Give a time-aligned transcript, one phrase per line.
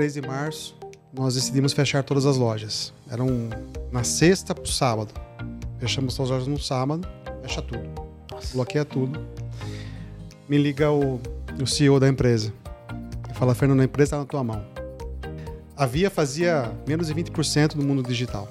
[0.00, 0.74] 3 de março,
[1.12, 2.90] nós decidimos fechar todas as lojas.
[3.10, 3.50] Eram
[3.92, 5.12] na sexta para o sábado.
[5.78, 7.06] Fechamos as lojas no sábado,
[7.42, 7.86] fecha tudo.
[8.32, 8.54] Nossa.
[8.54, 9.20] Bloqueia tudo.
[10.48, 11.20] Me liga o,
[11.62, 12.50] o CEO da empresa.
[13.26, 14.64] Ele fala, Fernando, a empresa está na tua mão.
[15.76, 18.48] A Via fazia menos de 20% do mundo digital.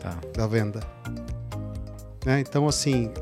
[0.00, 0.18] Tá.
[0.36, 0.80] Da venda.
[2.24, 2.40] Né?
[2.40, 3.12] Então, assim,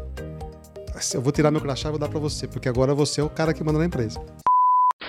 [1.12, 3.28] eu vou tirar meu crachá e vou dar para você, porque agora você é o
[3.28, 4.18] cara que manda na empresa.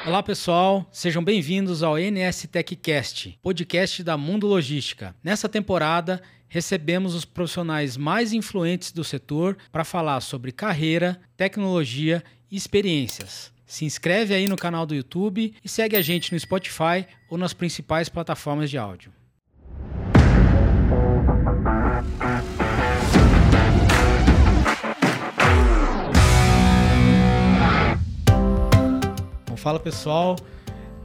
[0.06, 5.16] Olá pessoal, sejam bem-vindos ao NS TechCast, podcast da Mundo Logística.
[5.24, 12.56] Nessa temporada, recebemos os profissionais mais influentes do setor para falar sobre carreira, tecnologia e
[12.56, 13.52] experiências.
[13.66, 17.52] Se inscreve aí no canal do YouTube e segue a gente no Spotify ou nas
[17.52, 19.12] principais plataformas de áudio.
[29.66, 30.36] Fala pessoal,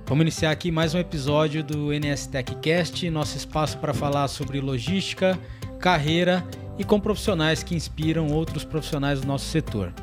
[0.05, 5.41] vamos iniciar aqui mais um episódio do NS TechCast, nosso espaço para falar sobre logística,
[5.79, 6.47] carreira
[6.79, 9.95] e com profissionais que inspiram outros profissionais do nosso setor.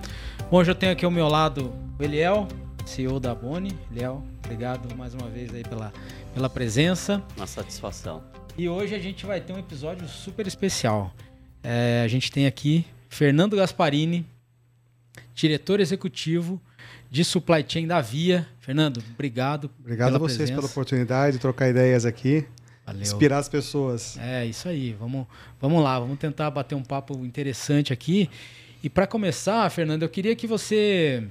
[0.50, 2.47] Bom, hoje eu tenho aqui ao meu lado o Eliel,
[2.83, 3.78] CEO da Boni.
[3.91, 5.94] Eliel, obrigado mais uma vez aí pela,
[6.33, 7.22] pela presença.
[7.38, 8.23] Uma satisfação.
[8.58, 11.13] E hoje a gente vai ter um episódio super especial.
[11.61, 14.25] É, a gente tem aqui Fernando Gasparini,
[15.35, 16.59] diretor executivo
[17.09, 18.47] de supply chain da Via.
[18.59, 19.69] Fernando, obrigado.
[19.80, 20.61] Obrigado a vocês presença.
[20.61, 22.45] pela oportunidade de trocar ideias aqui.
[22.86, 23.02] Valeu.
[23.02, 24.17] Inspirar as pessoas.
[24.17, 24.94] É, isso aí.
[24.94, 25.28] Vamos,
[25.59, 28.30] vamos lá, vamos tentar bater um papo interessante aqui.
[28.81, 31.28] E para começar, Fernando, eu queria que você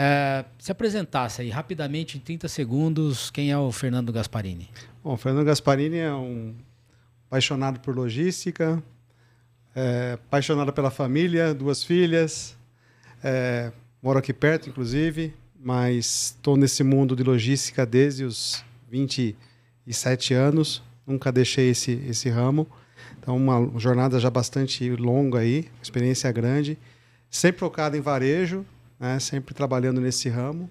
[0.00, 4.70] é, se apresentasse aí rapidamente, em 30 segundos, quem é o Fernando Gasparini.
[5.02, 6.54] Bom, o Fernando Gasparini é um
[7.26, 8.80] apaixonado por logística,
[9.74, 12.56] é, apaixonado pela família, duas filhas,
[13.24, 20.82] é, Moro aqui perto, inclusive, mas estou nesse mundo de logística desde os 27 anos.
[21.06, 22.66] Nunca deixei esse, esse ramo.
[23.18, 26.78] Então, uma jornada já bastante longa aí, experiência grande.
[27.30, 28.64] Sempre focado em varejo,
[28.98, 29.18] né?
[29.18, 30.70] sempre trabalhando nesse ramo,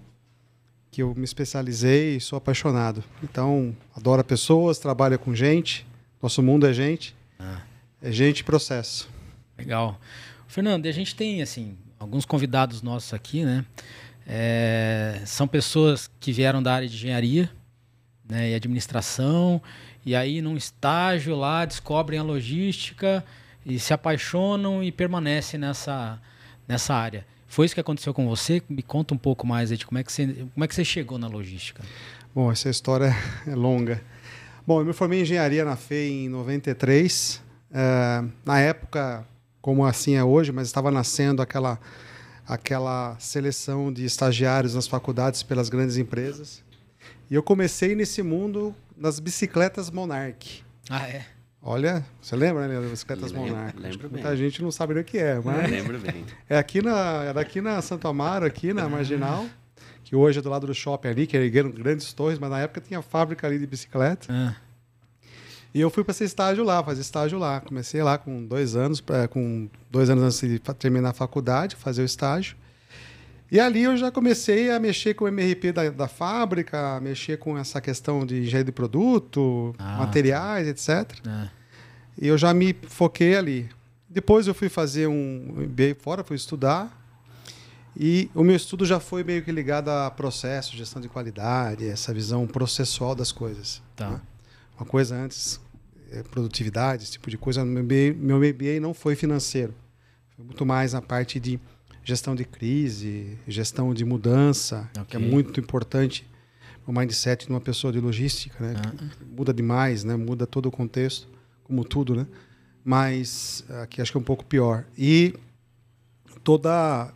[0.90, 3.04] que eu me especializei e sou apaixonado.
[3.22, 5.86] Então, adoro pessoas, trabalho com gente.
[6.22, 7.14] Nosso mundo é gente.
[7.38, 7.60] Ah.
[8.00, 9.08] É gente e processo.
[9.56, 10.00] Legal.
[10.46, 13.64] Fernando, a gente tem, assim, alguns convidados nossos aqui, né?
[14.26, 17.50] É, são pessoas que vieram da área de engenharia
[18.28, 19.60] né, e administração,
[20.04, 23.24] e aí num estágio lá descobrem a logística
[23.64, 26.20] e se apaixonam e permanecem nessa,
[26.66, 27.26] nessa área.
[27.46, 28.62] Foi isso que aconteceu com você?
[28.68, 31.16] Me conta um pouco mais de como é que você, como é que você chegou
[31.16, 31.82] na logística.
[32.34, 33.16] Bom, essa história
[33.48, 34.02] é longa.
[34.66, 37.42] Bom, eu me formei em engenharia na FEI em 93.
[37.72, 39.26] É, na época,
[39.68, 41.78] como assim é hoje, mas estava nascendo aquela,
[42.46, 46.64] aquela seleção de estagiários nas faculdades pelas grandes empresas.
[47.30, 50.64] E eu comecei nesse mundo nas bicicletas Monarch.
[50.88, 51.26] Ah, é?
[51.60, 53.78] Olha, você lembra, né, das bicicletas lembro, Monarch?
[53.78, 55.70] Lembro muita gente não sabe o que é, mas...
[55.70, 56.24] Lembro bem.
[56.48, 59.44] É aqui na, era aqui na Santo Amaro, aqui na Marginal,
[60.02, 62.80] que hoje é do lado do shopping ali, que ergueram grandes torres, mas na época
[62.80, 64.28] tinha fábrica ali de bicicleta.
[64.30, 64.56] Ah.
[65.74, 67.60] E eu fui para esse estágio lá, fazer estágio lá.
[67.60, 72.02] Comecei lá com dois anos, pra, com dois anos antes de terminar a faculdade, fazer
[72.02, 72.56] o estágio.
[73.50, 77.38] E ali eu já comecei a mexer com o MRP da, da fábrica, a mexer
[77.38, 81.18] com essa questão de engenharia de produto, ah, materiais, etc.
[81.26, 81.48] É.
[82.20, 83.68] E eu já me foquei ali.
[84.08, 86.94] Depois eu fui fazer um MBA fora, fui estudar.
[87.96, 92.12] E o meu estudo já foi meio que ligado a processo, gestão de qualidade, essa
[92.12, 93.82] visão processual das coisas.
[93.96, 94.10] Tá.
[94.10, 94.20] Né?
[94.78, 95.60] Uma coisa antes,
[96.10, 97.64] é, produtividade, esse tipo de coisa.
[97.64, 99.74] Meu MBA, meu MBA não foi financeiro.
[100.36, 101.58] Foi muito mais na parte de
[102.04, 105.04] gestão de crise, gestão de mudança, okay.
[105.04, 106.26] que é muito importante
[106.86, 108.80] o mindset de uma pessoa de logística, né?
[108.94, 110.16] Uh Muda demais, né?
[110.16, 111.28] Muda todo o contexto,
[111.64, 112.26] como tudo, né?
[112.82, 114.86] Mas aqui acho que é um pouco pior.
[114.96, 115.34] E
[116.42, 117.12] toda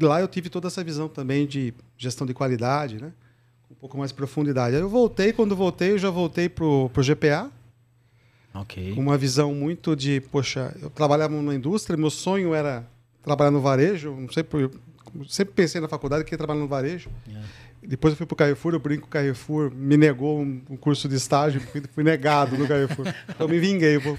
[0.00, 3.12] lá eu tive toda essa visão também de gestão de qualidade, né?
[3.80, 4.76] Um pouco mais de profundidade.
[4.76, 7.50] Aí eu voltei, quando voltei, eu já voltei pro, pro GPA.
[8.52, 8.94] Ok.
[8.94, 12.86] Com uma visão muito de, poxa, eu trabalhava numa indústria, meu sonho era
[13.22, 14.70] trabalhar no varejo, não sei por,
[15.28, 17.10] sempre pensei na faculdade que ia trabalhar no varejo.
[17.26, 17.46] Yeah.
[17.82, 20.76] Depois eu fui para o Carrefour, eu brinco que o Carrefour me negou um, um
[20.76, 23.06] curso de estágio, fui, fui, negado no Carrefour.
[23.28, 23.98] então me vinguei.
[23.98, 24.18] Pô.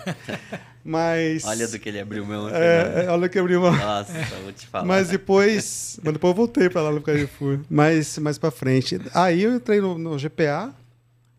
[0.84, 1.46] Mas.
[1.46, 2.50] Olha do que ele abriu mão.
[2.50, 3.76] É, é, olha que abriu mão.
[3.76, 4.86] Nossa, vou te falar.
[4.86, 6.00] Mas depois.
[6.04, 7.60] mas depois eu voltei para lá no Carrefour.
[7.70, 9.00] Mas mais para frente.
[9.14, 10.74] Aí eu entrei no, no, GPA,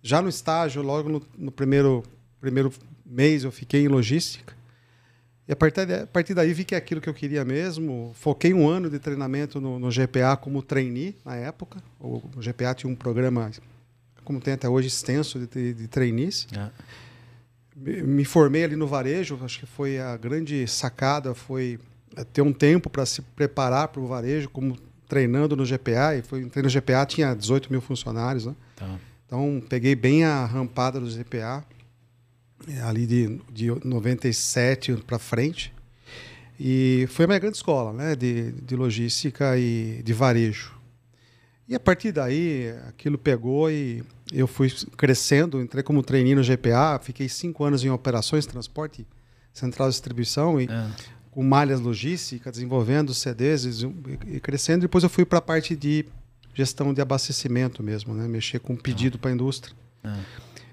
[0.00, 2.04] já no estágio, logo no, no, primeiro,
[2.40, 2.72] primeiro
[3.04, 4.54] mês eu fiquei em logística.
[5.52, 8.12] E a partir, de, a partir daí vi que é aquilo que eu queria mesmo.
[8.14, 11.82] Foquei um ano de treinamento no, no GPA como trainee na época.
[12.00, 13.50] O, o GPA tinha um programa
[14.24, 16.46] como tem até hoje, extenso de, de, de trainees.
[16.56, 16.70] É.
[17.76, 21.78] Me, me formei ali no varejo, acho que foi a grande sacada, foi
[22.16, 26.22] é, ter um tempo para se preparar para o varejo, como treinando no GPA, e
[26.22, 28.54] foi entrei no GPA, tinha 18 mil funcionários, né?
[28.74, 28.98] Tá.
[29.26, 31.62] Então, peguei bem a rampada do GPA,
[32.84, 35.72] ali de, de 97 para frente.
[36.58, 38.14] E foi a minha grande escola, né?
[38.14, 40.72] De, de logística e de varejo.
[41.68, 45.60] E a partir daí, aquilo pegou e eu fui crescendo.
[45.60, 49.06] Entrei como trainee no GPA, fiquei cinco anos em operações, transporte,
[49.52, 50.90] central de distribuição e é.
[51.30, 53.64] com malhas logísticas, desenvolvendo CDs
[54.26, 54.82] e, crescendo.
[54.82, 56.04] Depois eu fui para a parte de
[56.54, 58.28] gestão de abastecimento mesmo, né?
[58.28, 59.20] Mexer com pedido ah.
[59.20, 59.74] para a indústria.
[60.04, 60.14] É.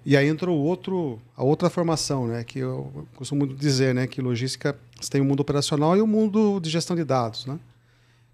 [0.09, 2.43] E aí entrou outro, a outra formação, né?
[2.43, 4.07] Que eu costumo dizer, né?
[4.07, 4.75] Que logística
[5.07, 7.59] tem o mundo operacional e o mundo de gestão de dados, né?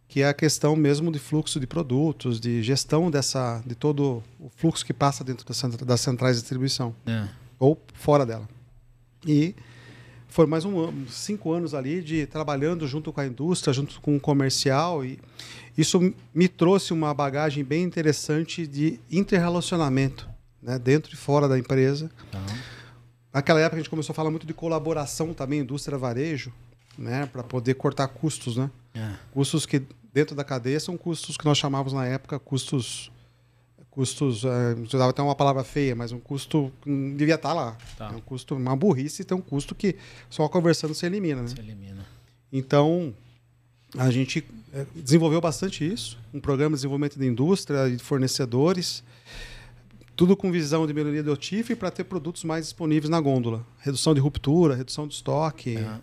[0.07, 4.49] Que é a questão mesmo de fluxo de produtos, de gestão dessa, de todo o
[4.55, 5.45] fluxo que passa dentro
[5.85, 7.27] das centrais de distribuição é.
[7.59, 8.47] ou fora dela.
[9.27, 9.53] E
[10.29, 14.19] foi mais um cinco anos ali de trabalhando junto com a indústria, junto com o
[14.19, 15.19] comercial e
[15.77, 15.99] isso
[16.33, 20.33] me trouxe uma bagagem bem interessante de interrelacionamento,
[20.65, 22.09] né, dentro e fora da empresa.
[22.33, 22.57] Uhum.
[23.31, 26.51] Naquela época a gente começou a falar muito de colaboração também, indústria varejo,
[26.97, 28.71] né, para poder cortar custos, né?
[28.93, 29.13] É.
[29.31, 33.11] Custos que dentro da cadeia são custos que nós chamávamos na época custos
[33.91, 37.49] custos, é, eu dava até uma palavra feia, mas um custo que não devia estar
[37.49, 37.77] tá lá.
[37.97, 38.11] Tá.
[38.11, 39.95] É um custo, uma burrice, tem um custo que
[40.29, 41.47] só conversando se elimina, né?
[41.47, 42.05] Se elimina.
[42.51, 43.13] Então,
[43.97, 49.01] a gente é, desenvolveu bastante isso, um programa de desenvolvimento de indústria e de fornecedores,
[50.15, 53.65] tudo com visão de melhoria do OTIF para ter produtos mais disponíveis na gôndola.
[53.79, 55.97] Redução de ruptura, redução de estoque, é.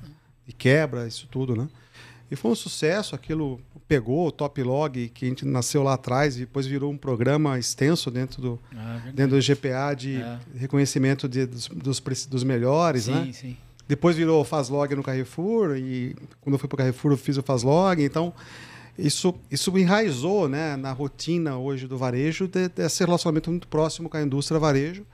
[0.47, 1.69] de quebra, isso tudo, né?
[2.31, 6.37] E foi um sucesso, aquilo pegou o Top Log, que a gente nasceu lá atrás,
[6.37, 10.38] e depois virou um programa extenso dentro do, ah, dentro do GPA de é.
[10.56, 13.32] reconhecimento de, dos, dos, dos melhores, sim, né?
[13.32, 13.56] Sim.
[13.87, 17.37] Depois virou o Fazlog no Carrefour, e quando eu fui para o Carrefour eu fiz
[17.37, 18.32] o Fazlog, então
[19.07, 24.17] isso, isso enraizou né, na rotina hoje do varejo de, desse relacionamento muito próximo com
[24.17, 25.05] a indústria varejo,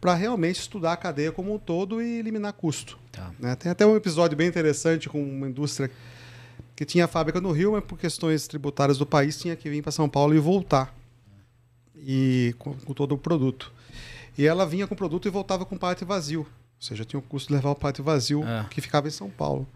[0.00, 2.98] para realmente estudar a cadeia como um todo e eliminar custo.
[3.12, 3.30] Tá.
[3.38, 3.54] Né?
[3.56, 5.90] Tem até um episódio bem interessante com uma indústria
[6.74, 9.92] que tinha fábrica no Rio, mas por questões tributárias do país tinha que vir para
[9.92, 10.94] São Paulo e voltar
[11.94, 13.72] e com, com, todo o produto.
[14.38, 16.40] E ela vinha com o produto e voltava com parte vazio.
[16.40, 16.46] Ou
[16.86, 18.66] seja, tinha o custo de levar o parte vazio é.
[18.70, 19.66] que ficava em São Paulo.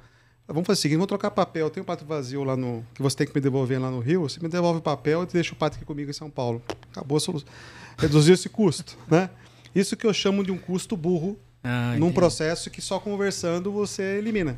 [0.47, 1.71] Vamos fazer o seguinte, vamos trocar papel.
[1.71, 2.85] Tem um pato vazio lá no.
[2.95, 4.23] que você tem que me devolver lá no Rio.
[4.23, 6.63] Você me devolve o papel e deixa o pato aqui comigo em São Paulo.
[6.93, 7.49] Acabou a solução.
[7.97, 8.99] Reduziu esse custo.
[9.09, 9.31] Né?
[9.75, 14.19] Isso que eu chamo de um custo burro ah, num processo que só conversando você
[14.19, 14.57] elimina.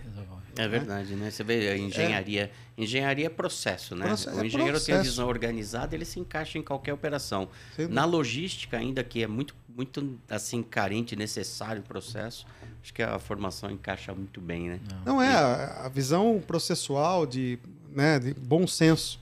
[0.59, 1.31] É verdade, né?
[1.31, 2.51] Você vê a engenharia.
[2.79, 2.83] É.
[2.83, 4.07] Engenharia é processo, né?
[4.07, 7.49] Processo, o é engenheiro tem a visão organizada, ele se encaixa em qualquer operação.
[7.75, 7.89] Sim.
[7.89, 12.47] Na logística, ainda que é muito, muito assim, carente, necessário o processo,
[12.87, 14.81] acho que a formação encaixa muito bem, né?
[14.89, 17.59] Não, Não é, a, a, visão processual de,
[17.93, 19.19] né, de bom senso.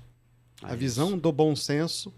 [0.62, 1.16] Ah, a visão isso.
[1.16, 2.12] do bom senso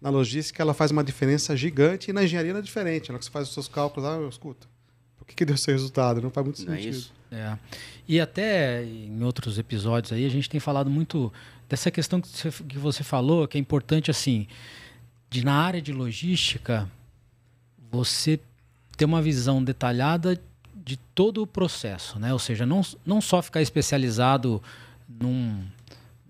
[0.00, 3.10] na logística ela faz uma diferença gigante e na engenharia é diferente.
[3.10, 4.68] Na que você faz os seus cálculos, ah, eu escuto.
[5.16, 6.20] Por que, que deu esse resultado?
[6.20, 6.94] Não faz muito Não é sentido.
[6.94, 7.12] É isso?
[7.30, 7.58] É.
[8.06, 11.32] E até em outros episódios aí a gente tem falado muito
[11.70, 14.46] dessa questão que você, que você falou, que é importante assim,
[15.30, 16.90] de na área de logística
[17.90, 18.38] você
[18.94, 20.38] ter uma visão detalhada
[20.84, 22.32] de todo o processo, né?
[22.32, 24.62] Ou seja, não, não só ficar especializado
[25.08, 25.64] num,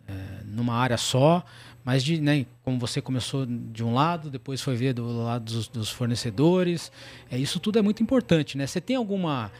[0.07, 0.13] é,
[0.45, 1.45] numa área só,
[1.85, 5.69] mas de, né, como você começou de um lado, depois foi ver do lado dos,
[5.69, 6.93] dos fornecedores,
[7.31, 8.67] é, isso tudo é muito importante, né?
[8.67, 9.51] Você tem alguma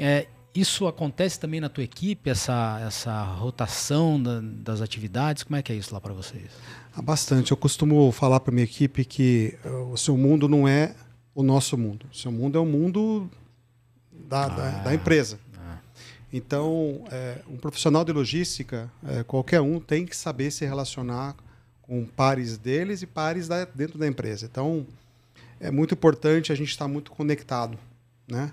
[0.00, 0.26] é,
[0.56, 5.42] isso acontece também na tua equipe, essa, essa rotação da, das atividades?
[5.42, 6.50] Como é que é isso lá para vocês?
[7.04, 7.50] Bastante.
[7.50, 10.94] Eu costumo falar para minha equipe que uh, o seu mundo não é
[11.34, 12.06] o nosso mundo.
[12.10, 13.30] O seu mundo é o mundo
[14.28, 15.38] da, ah, da, da, empresa.
[15.58, 15.78] Ah.
[16.32, 21.34] Então, é, um profissional de logística, é, qualquer um, tem que saber se relacionar
[21.82, 24.46] com pares deles e pares da, dentro da empresa.
[24.46, 24.86] Então,
[25.60, 27.78] é muito importante a gente estar muito conectado,
[28.28, 28.52] né?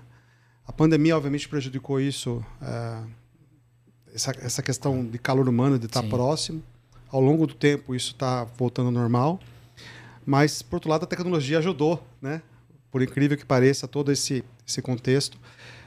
[0.66, 3.02] A pandemia, obviamente, prejudicou isso, é,
[4.14, 6.08] essa, essa questão de calor humano, de estar Sim.
[6.08, 6.62] próximo.
[7.10, 9.38] Ao longo do tempo, isso está voltando ao normal.
[10.24, 12.40] Mas, por outro lado, a tecnologia ajudou, né?
[12.94, 15.36] Por incrível que pareça, todo esse, esse contexto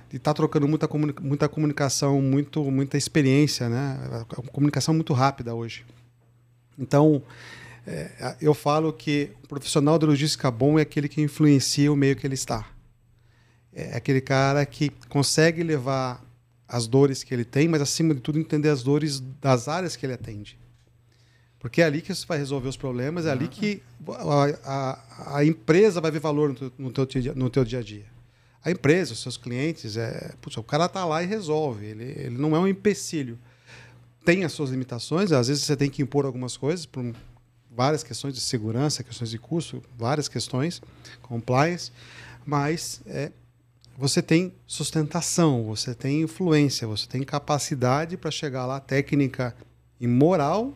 [0.10, 0.90] de estar tá trocando muita,
[1.22, 3.98] muita comunicação, muito, muita experiência, né?
[4.30, 5.86] A comunicação muito rápida hoje.
[6.78, 7.24] Então,
[7.86, 12.18] é, eu falo que o profissional de logística bom é aquele que influencia o meio
[12.18, 12.68] que ele está
[13.78, 16.26] é aquele cara que consegue levar
[16.68, 20.04] as dores que ele tem, mas acima de tudo entender as dores das áreas que
[20.04, 20.58] ele atende.
[21.68, 25.46] Porque é ali que você vai resolver os problemas, é ali que a, a, a
[25.46, 28.06] empresa vai ver valor no teu, no, teu, no teu dia a dia.
[28.64, 31.88] A empresa, os seus clientes, é, putz, o cara está lá e resolve.
[31.88, 33.38] Ele, ele não é um empecilho.
[34.24, 37.14] Tem as suas limitações, às vezes você tem que impor algumas coisas por
[37.70, 40.82] várias questões de segurança, questões de custo, várias questões,
[41.22, 41.92] compliance,
[42.46, 43.30] mas é,
[43.98, 49.54] você tem sustentação, você tem influência, você tem capacidade para chegar lá, técnica
[50.00, 50.74] e moral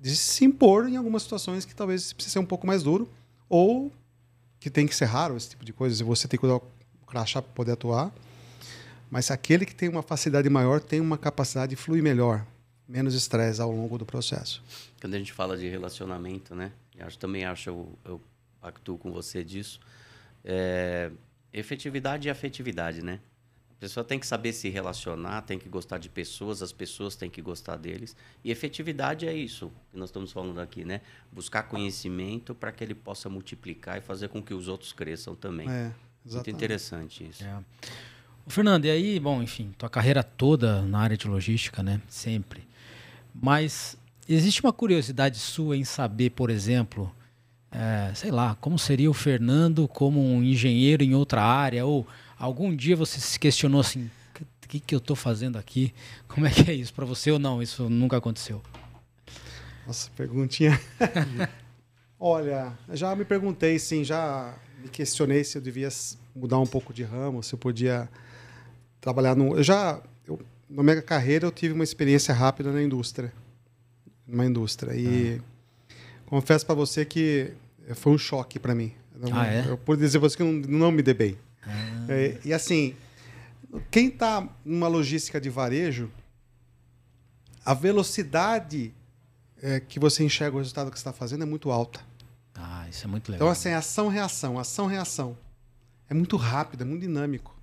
[0.00, 3.08] de se impor em algumas situações que talvez precise ser um pouco mais duro
[3.48, 3.92] ou
[4.60, 6.62] que tem que ser raro esse tipo de coisa, você tem que usar o
[7.06, 8.12] crachá para poder atuar.
[9.10, 12.44] Mas aquele que tem uma facilidade maior tem uma capacidade de fluir melhor,
[12.86, 14.62] menos estresse ao longo do processo.
[15.00, 16.72] Quando a gente fala de relacionamento, né?
[16.96, 18.20] Eu também acho, eu, eu
[18.60, 19.80] pactuo com você disso.
[20.44, 21.10] É,
[21.52, 23.20] efetividade e afetividade, né?
[23.78, 27.30] A pessoa tem que saber se relacionar, tem que gostar de pessoas, as pessoas têm
[27.30, 28.16] que gostar deles.
[28.42, 31.00] E efetividade é isso que nós estamos falando aqui, né?
[31.30, 35.70] Buscar conhecimento para que ele possa multiplicar e fazer com que os outros cresçam também.
[35.70, 35.92] É,
[36.28, 37.44] Muito interessante isso.
[37.44, 37.62] É.
[38.44, 42.00] O Fernando, e aí, bom, enfim, tua carreira toda na área de logística, né?
[42.08, 42.66] Sempre.
[43.32, 43.96] Mas
[44.28, 47.14] existe uma curiosidade sua em saber, por exemplo,
[47.70, 52.04] é, sei lá, como seria o Fernando como um engenheiro em outra área ou
[52.38, 55.92] Algum dia você se questionou assim, o que, que eu estou fazendo aqui?
[56.28, 57.62] Como é que é isso para você ou não?
[57.62, 58.62] Isso nunca aconteceu?
[59.86, 60.78] Nossa, perguntinha.
[62.20, 65.88] Olha, já me perguntei, sim, já me questionei se eu devia
[66.34, 68.08] mudar um pouco de ramo, se eu podia
[69.00, 69.56] trabalhar no.
[69.56, 73.32] Eu já, eu, na minha carreira, eu tive uma experiência rápida na indústria,
[74.26, 75.94] numa indústria e ah.
[76.26, 77.52] confesso para você que
[77.94, 78.92] foi um choque para mim.
[79.32, 79.64] ah, é?
[79.66, 81.38] Eu pude dizer você que não, não me dei bem.
[81.62, 82.06] Ah.
[82.08, 82.94] É, e assim,
[83.90, 86.10] quem está numa logística de varejo,
[87.64, 88.94] a velocidade
[89.62, 92.00] é, que você enxerga o resultado que está fazendo é muito alta.
[92.54, 93.46] Ah, isso é muito legal.
[93.46, 95.36] Então, assim, ação-reação, ação-reação.
[96.08, 97.56] É muito rápido, é muito dinâmico.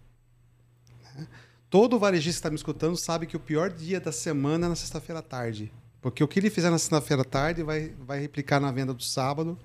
[1.15, 1.27] Né?
[1.69, 4.75] Todo varejista que está me escutando sabe que o pior dia da semana é na
[4.75, 5.71] sexta-feira à tarde.
[6.01, 9.03] Porque o que ele fizer na sexta-feira à tarde vai, vai replicar na venda do
[9.03, 9.57] sábado.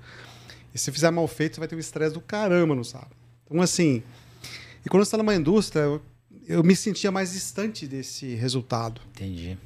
[0.74, 3.14] E se fizer mal feito, você vai ter um estresse do caramba no sábado.
[3.44, 4.02] Então, assim,
[4.84, 6.02] e quando você está numa indústria, eu,
[6.46, 9.00] eu, me sentia mais distante desse resultado.
[9.12, 9.58] Entendi.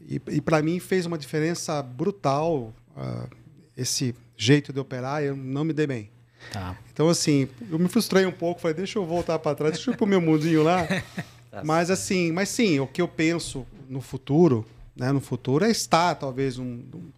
[0.00, 3.28] E, e para mim fez uma diferença brutal uh,
[3.76, 5.22] esse jeito de operar.
[5.22, 6.10] Eu não me dei bem.
[6.52, 6.78] Tá.
[6.92, 8.60] Então, assim, eu me frustrei um pouco.
[8.60, 10.86] Falei, deixa eu voltar para trás, deixa eu ir pro meu mundinho lá.
[11.50, 15.70] tá mas, assim, mas sim, o que eu penso no futuro, né, no futuro é
[15.70, 17.10] estar, talvez, um, um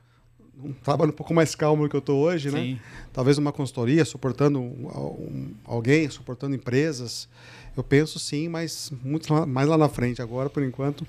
[0.82, 2.60] trabalho um pouco mais calmo do que eu estou hoje, né?
[2.60, 2.74] Sim.
[2.74, 2.80] né?
[3.12, 7.28] Talvez uma consultoria, suportando um, um, alguém, suportando empresas.
[7.76, 10.20] Eu penso sim, mas muito lá, mais lá na frente.
[10.20, 11.06] Agora, por enquanto,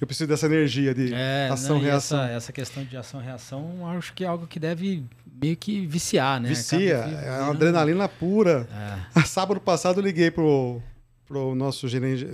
[0.00, 2.22] eu preciso dessa energia de é, ação-reação.
[2.22, 5.04] Essa, essa, questão de ação-reação, acho que é algo que deve
[5.40, 6.48] meio que viciar, né?
[6.48, 8.68] Vicia, é uma adrenalina pura.
[9.16, 9.22] É.
[9.26, 10.80] Sábado passado eu liguei pro,
[11.26, 12.26] pro nosso gerente,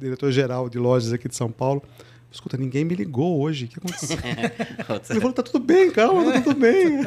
[0.00, 1.82] diretor-geral de lojas aqui de São Paulo
[2.34, 3.66] Escuta, ninguém me ligou hoje.
[3.66, 4.18] O que aconteceu?
[5.08, 6.98] ele falou, tá tudo bem, calma, tá tudo bem.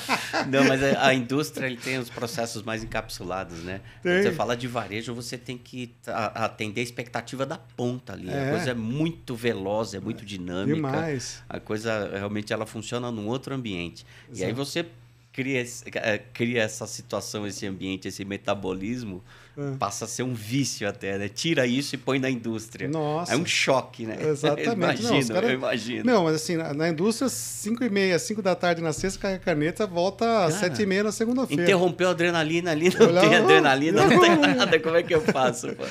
[0.48, 3.82] Não, mas a, a, indústria ele tem os processos mais encapsulados, né?
[4.02, 4.10] Tem.
[4.10, 8.30] Quando você fala de varejo, você tem que atender a expectativa da ponta ali.
[8.30, 8.48] É.
[8.48, 10.76] A coisa é muito veloz, é muito dinâmica.
[10.76, 11.42] Demais.
[11.46, 14.06] A coisa realmente ela funciona num outro ambiente.
[14.30, 14.40] Exato.
[14.40, 14.86] E aí você
[15.30, 15.62] cria,
[15.96, 19.22] é, cria essa situação, esse ambiente, esse metabolismo,
[19.60, 19.76] é.
[19.76, 21.28] passa a ser um vício até, né?
[21.28, 22.88] Tira isso e põe na indústria.
[22.88, 23.34] Nossa.
[23.34, 24.16] É um choque, né?
[24.26, 24.66] Exatamente.
[24.66, 25.46] Eu imagino, não, cara...
[25.46, 26.04] eu imagino.
[26.04, 29.44] Não, mas assim, na, na indústria, 5 e meia, 5 da tarde na sexta, carrega
[29.44, 31.62] caneta, volta às 7 e meia na segunda-feira.
[31.62, 34.80] Interrompeu a adrenalina ali, não Olha, tem adrenalina, não, não tem nada.
[34.80, 35.68] Como é que eu faço?
[35.74, 35.84] Pô?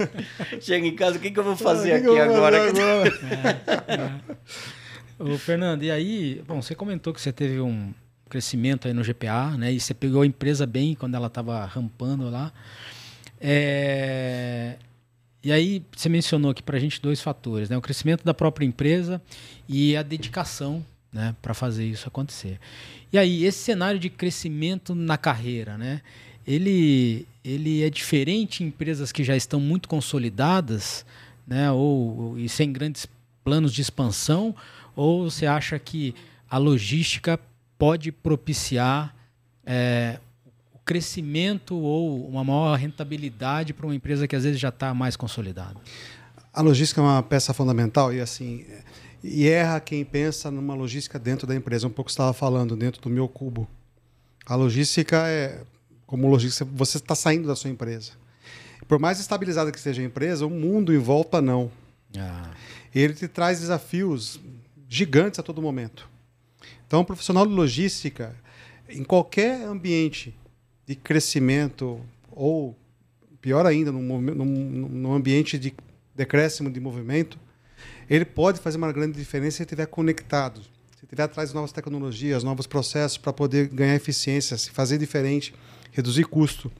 [0.60, 2.68] Chega em casa, o que, que eu vou fazer ah, aqui agora?
[2.68, 3.12] agora?
[3.86, 4.10] É, é.
[5.18, 7.92] Ô, Fernando, e aí, bom, você comentou que você teve um
[8.30, 9.72] crescimento aí no GPA, né?
[9.72, 12.52] E você pegou a empresa bem quando ela estava rampando lá.
[13.40, 14.76] É...
[15.42, 17.76] E aí você mencionou aqui para a gente dois fatores, né?
[17.76, 19.22] O crescimento da própria empresa
[19.68, 21.34] e a dedicação, né?
[21.40, 22.58] Para fazer isso acontecer.
[23.12, 26.02] E aí esse cenário de crescimento na carreira, né?
[26.46, 31.06] Ele ele é diferente em empresas que já estão muito consolidadas,
[31.46, 31.70] né?
[31.72, 33.08] Ou, ou e sem grandes
[33.42, 34.54] planos de expansão,
[34.94, 36.14] ou você acha que
[36.50, 37.40] a logística
[37.78, 39.14] pode propiciar
[39.64, 40.18] é,
[40.90, 45.76] crescimento ou uma maior rentabilidade para uma empresa que às vezes já está mais consolidada?
[46.52, 48.66] A logística é uma peça fundamental e assim
[49.22, 51.86] e erra quem pensa numa logística dentro da empresa.
[51.86, 53.68] Um pouco estava falando dentro do meu cubo.
[54.44, 55.62] A logística é
[56.08, 58.10] como logística você está saindo da sua empresa.
[58.88, 61.70] Por mais estabilizada que seja a empresa, o mundo em volta não.
[62.18, 62.50] Ah.
[62.92, 64.40] Ele te traz desafios
[64.88, 66.10] gigantes a todo momento.
[66.84, 68.34] Então, o profissional de logística,
[68.88, 70.34] em qualquer ambiente
[70.90, 72.76] de crescimento ou,
[73.40, 75.72] pior ainda, num, ambiente de
[76.16, 77.38] decréscimo de movimento,
[78.08, 80.60] ele pode fazer uma grande diferença se estiver conectado,
[80.96, 85.54] se estiver atrás de novas tecnologias, novos processos para poder ganhar eficiência, se fazer diferente,
[85.92, 86.72] reduzir custo.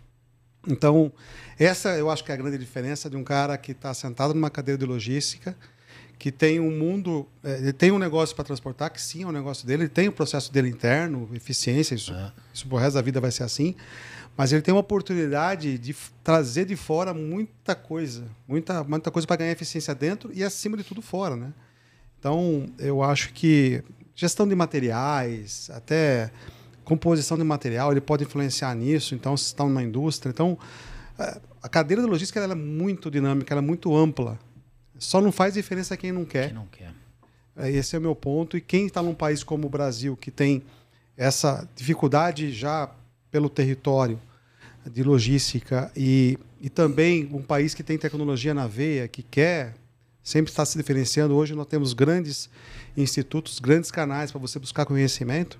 [0.66, 1.12] Então,
[1.56, 4.50] essa eu acho que é a grande diferença de um cara que está sentado numa
[4.50, 5.56] cadeira de logística,
[6.20, 9.32] que tem um mundo, é, ele tem um negócio para transportar, que sim é um
[9.32, 12.30] negócio dele, ele tem o um processo dele interno, eficiência, isso, é.
[12.52, 13.74] isso pro resto da vida vai ser assim,
[14.36, 19.36] mas ele tem uma oportunidade de trazer de fora muita coisa, muita, muita coisa para
[19.36, 21.54] ganhar eficiência dentro e acima de tudo fora, né?
[22.18, 23.82] Então, eu acho que
[24.14, 26.30] gestão de materiais, até
[26.84, 29.14] composição de material, ele pode influenciar nisso.
[29.14, 30.30] Então, se estão na indústria.
[30.30, 30.58] Então,
[31.18, 34.38] é, a cadeira de logística é muito dinâmica, ela é muito ampla.
[35.00, 36.48] Só não faz diferença quem não quer.
[36.48, 36.92] Quem não quer.
[37.56, 38.54] É, esse é o meu ponto.
[38.56, 40.62] E quem está num país como o Brasil, que tem
[41.16, 42.90] essa dificuldade já
[43.30, 44.20] pelo território
[44.86, 49.74] de logística e, e também um país que tem tecnologia na veia, que quer
[50.22, 51.34] sempre estar se diferenciando.
[51.34, 52.50] Hoje nós temos grandes
[52.94, 55.58] institutos, grandes canais para você buscar conhecimento.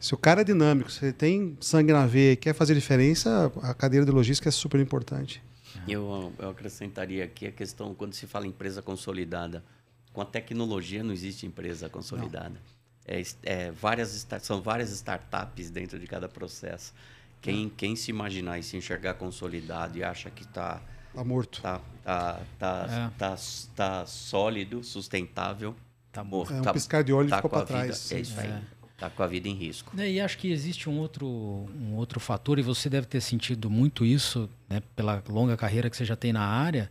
[0.00, 3.52] Se o cara é dinâmico, se ele tem sangue na veia e quer fazer diferença,
[3.62, 5.42] a cadeira de logística é super importante.
[5.92, 9.64] Eu, eu acrescentaria aqui a questão, quando se fala empresa consolidada,
[10.12, 12.60] com a tecnologia não existe empresa consolidada.
[13.06, 16.92] É, é, várias, são várias startups dentro de cada processo.
[17.40, 20.82] Quem, quem se imaginar e se enxergar consolidado e acha que está
[21.14, 23.18] tá morto, está tá, tá, é.
[23.18, 23.36] tá,
[23.74, 25.74] tá, sólido, sustentável,
[26.12, 26.52] tá morto.
[26.52, 28.08] É um tá, piscar de olho tá ficou para trás.
[28.08, 28.50] Vida, é isso aí.
[28.50, 28.77] É.
[28.98, 29.92] Está com a vida em risco.
[29.96, 33.70] É, e acho que existe um outro, um outro fator, e você deve ter sentido
[33.70, 36.90] muito isso, né, pela longa carreira que você já tem na área,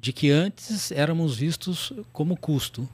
[0.00, 2.88] de que antes éramos vistos como custo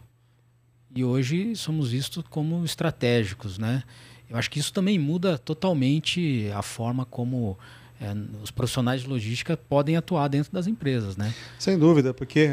[0.92, 3.58] e hoje somos vistos como estratégicos.
[3.58, 3.84] Né?
[4.28, 7.56] Eu acho que isso também muda totalmente a forma como
[8.00, 11.16] é, os profissionais de logística podem atuar dentro das empresas.
[11.16, 11.32] Né?
[11.60, 12.50] Sem dúvida, porque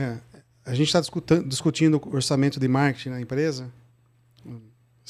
[0.63, 1.02] a gente está
[1.47, 3.79] discutindo o orçamento de marketing na empresa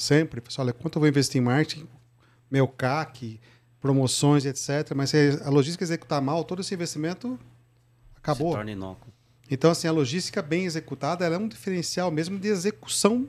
[0.02, 0.40] sempre.
[0.40, 1.88] Pessoal, olha, quanto eu vou investir em marketing,
[2.50, 3.40] meu CAC,
[3.80, 4.94] promoções, etc.
[4.94, 7.38] Mas se a logística executar mal, todo esse investimento
[8.16, 8.50] acabou.
[8.50, 9.12] Se torna inócuo.
[9.50, 13.28] Então, assim, a logística bem executada é um diferencial mesmo de execução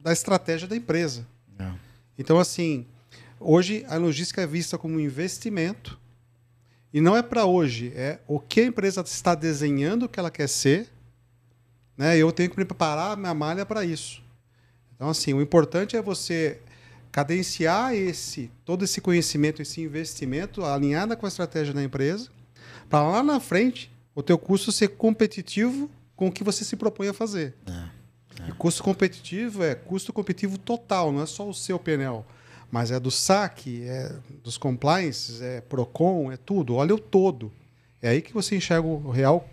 [0.00, 1.26] da estratégia da empresa.
[1.58, 1.72] É.
[2.16, 2.86] Então, assim,
[3.38, 5.98] hoje a logística é vista como um investimento
[6.92, 10.48] e não é para hoje, é o que a empresa está desenhando que ela quer
[10.48, 10.88] ser,
[11.96, 12.16] né?
[12.16, 14.22] Eu tenho que preparar a minha malha para isso.
[15.00, 16.60] Então, assim, o importante é você
[17.10, 22.28] cadenciar esse todo esse conhecimento, esse investimento alinhado com a estratégia da empresa,
[22.86, 27.08] para lá na frente o teu custo ser competitivo com o que você se propõe
[27.08, 27.54] a fazer.
[27.66, 28.48] É, é.
[28.50, 32.22] E custo competitivo é custo competitivo total, não é só o seu PNL,
[32.70, 36.74] mas é do SAC, é dos compliances, é Procon, é tudo.
[36.74, 37.50] Olha o todo.
[38.02, 39.48] É aí que você enxerga o real,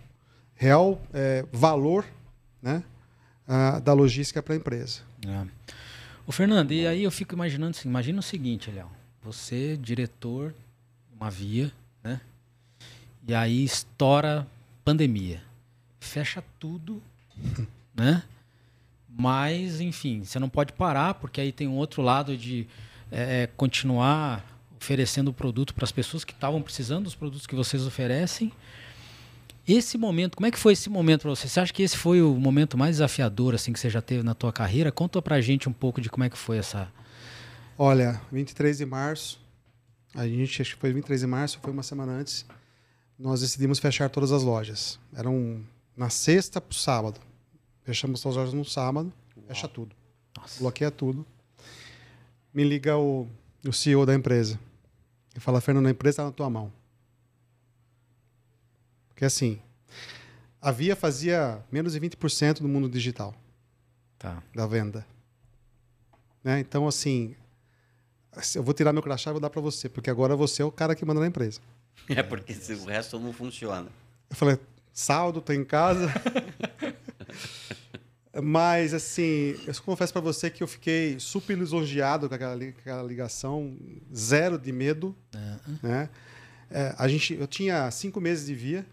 [0.54, 2.04] real é, valor
[2.60, 2.84] né,
[3.48, 5.00] a, da logística para a empresa.
[5.26, 5.46] É.
[6.26, 8.90] O Fernando, e aí eu fico imaginando assim, imagina o seguinte, Léo,
[9.22, 10.54] você, diretor,
[11.18, 11.72] uma via,
[12.04, 12.20] né?
[13.26, 14.46] E aí estoura
[14.84, 15.42] pandemia.
[15.98, 17.02] Fecha tudo,
[17.96, 18.22] né?
[19.08, 22.66] Mas, enfim, você não pode parar, porque aí tem um outro lado de
[23.10, 24.44] é, é continuar
[24.80, 28.52] oferecendo o produto para as pessoas que estavam precisando dos produtos que vocês oferecem,
[29.74, 31.48] esse momento, como é que foi esse momento para você?
[31.48, 34.34] Você acha que esse foi o momento mais desafiador assim que você já teve na
[34.34, 34.90] tua carreira?
[34.90, 36.90] Conta pra gente um pouco de como é que foi essa
[37.80, 39.40] Olha, 23 de março,
[40.12, 42.44] a gente acho que foi 23 de março, foi uma semana antes,
[43.16, 44.98] nós decidimos fechar todas as lojas.
[45.14, 45.62] Eram
[45.96, 47.20] na sexta pro sábado.
[47.84, 49.46] Fechamos todas as lojas no sábado, Uau.
[49.46, 49.94] fecha tudo.
[50.36, 50.58] Nossa.
[50.58, 51.24] Bloqueia tudo.
[52.52, 53.28] Me liga o,
[53.64, 54.58] o CEO da empresa.
[55.36, 56.72] E fala, Fernando, a empresa está na tua mão.
[59.18, 59.58] Porque assim,
[60.62, 63.34] a Via fazia menos de 20% do mundo digital
[64.16, 64.40] tá.
[64.54, 65.04] da venda.
[66.44, 66.60] Né?
[66.60, 67.34] Então, assim,
[68.54, 70.70] eu vou tirar meu crachá e vou dar para você, porque agora você é o
[70.70, 71.60] cara que manda na empresa.
[72.08, 73.88] É, porque se o resto não funciona.
[74.30, 74.56] Eu falei,
[74.92, 76.08] saldo, tô em casa.
[78.40, 83.76] Mas, assim, eu confesso para você que eu fiquei super lisonjeado com aquela, aquela ligação,
[84.14, 85.14] zero de medo.
[85.34, 85.78] Uhum.
[85.82, 86.08] Né?
[86.70, 88.86] É, a gente, eu tinha cinco meses de via,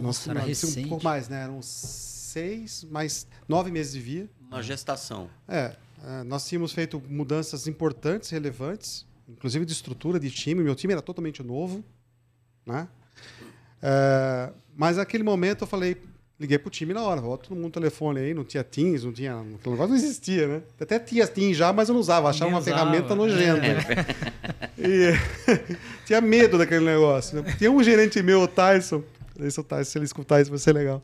[0.00, 0.86] nossa, era recente.
[0.86, 1.42] Um pouco mais, né?
[1.44, 4.30] Eram seis, mais nove meses de via.
[4.48, 5.28] Uma gestação.
[5.48, 10.62] É, é, nós tínhamos feito mudanças importantes, relevantes, inclusive de estrutura de time.
[10.62, 11.84] Meu time era totalmente novo,
[12.64, 12.88] né?
[13.82, 15.96] É, mas naquele momento eu falei,
[16.38, 17.22] Liguei pro time na hora.
[17.22, 19.32] Ó, todo mundo no telefone aí, não tinha Teams, não tinha.
[19.32, 20.62] Aquele negócio não existia, né?
[20.78, 22.28] Até tinha Teams já, mas eu não usava.
[22.28, 22.76] Achava uma usava.
[22.76, 23.66] ferramenta nojenta.
[23.66, 24.36] É.
[24.78, 25.14] E
[26.04, 27.40] tinha medo daquele negócio.
[27.40, 27.56] Né?
[27.56, 29.02] Tinha um gerente meu, o Tyson.
[29.40, 31.02] Esse o Tyson, se ele escutar isso, vai ser legal.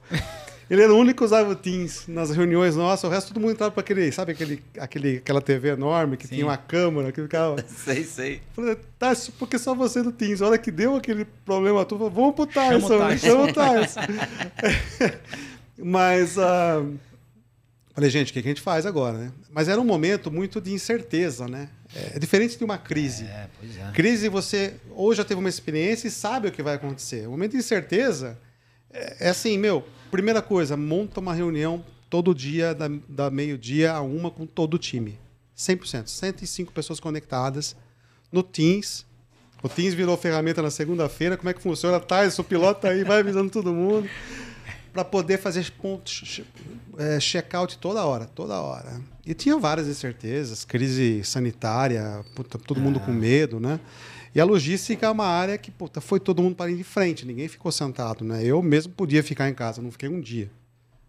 [0.70, 3.52] Ele era o único que usava o Teams nas reuniões nossas, o resto todo mundo
[3.52, 6.36] entrava para aquele, sabe aquele, aquele, aquela TV enorme que Sim.
[6.36, 7.62] tinha uma câmera, que ficava.
[7.68, 8.40] sei, sei.
[8.54, 10.40] Falei, tá, porque só você do Teams.
[10.40, 14.00] A hora que deu aquele problema, tu falou, vamos pro Tyson, chama o Tyson.
[15.76, 16.36] Mas.
[16.36, 16.98] Uh,
[17.94, 19.32] falei, gente, o que a gente faz agora, né?
[19.50, 21.68] Mas era um momento muito de incerteza, né?
[21.94, 23.24] É diferente de uma crise.
[23.24, 23.90] É, pois é.
[23.92, 27.26] Crise, você ou já teve uma experiência e sabe o que vai acontecer.
[27.26, 28.38] O momento de incerteza
[28.90, 34.02] é, é assim, meu, primeira coisa, monta uma reunião todo dia, da, da meio-dia a
[34.02, 35.18] uma, com todo o time.
[35.56, 36.08] 100%.
[36.08, 37.74] 105 pessoas conectadas
[38.30, 39.06] no Teams.
[39.62, 41.36] O Teams virou ferramenta na segunda-feira.
[41.36, 42.00] Como é que funciona?
[42.00, 44.08] Tá, o piloto aí, vai avisando todo mundo.
[44.92, 46.42] Para poder fazer pontos,
[46.98, 49.00] é, check-out toda hora, toda hora.
[49.24, 53.80] E tinha várias incertezas, crise sanitária, puta, todo mundo com medo, né?
[54.34, 57.26] E a logística é uma área que puta, foi todo mundo para ir de frente,
[57.26, 58.24] ninguém ficou sentado.
[58.24, 58.44] Né?
[58.44, 60.50] Eu mesmo podia ficar em casa, não fiquei um dia.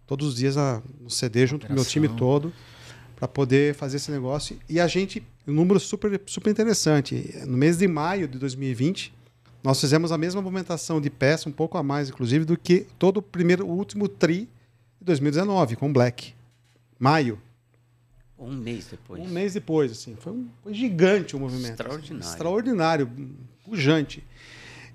[0.06, 2.54] Todos os dias a, no CD junto com o meu time todo
[3.16, 4.60] para poder fazer esse negócio.
[4.68, 7.34] E a gente, um número super, super interessante.
[7.48, 9.14] No mês de maio de 2020,
[9.64, 13.18] nós fizemos a mesma movimentação de peça, um pouco a mais, inclusive, do que todo
[13.18, 14.50] o primeiro, o último tri
[15.00, 16.34] de 2019, com Black.
[17.00, 17.40] Maio.
[18.38, 19.22] Um mês depois.
[19.22, 20.18] Um mês depois, assim.
[20.20, 21.72] Foi, um, foi gigante o movimento.
[21.72, 22.20] Extraordinário.
[22.20, 23.12] Assim, extraordinário,
[23.64, 24.22] pujante.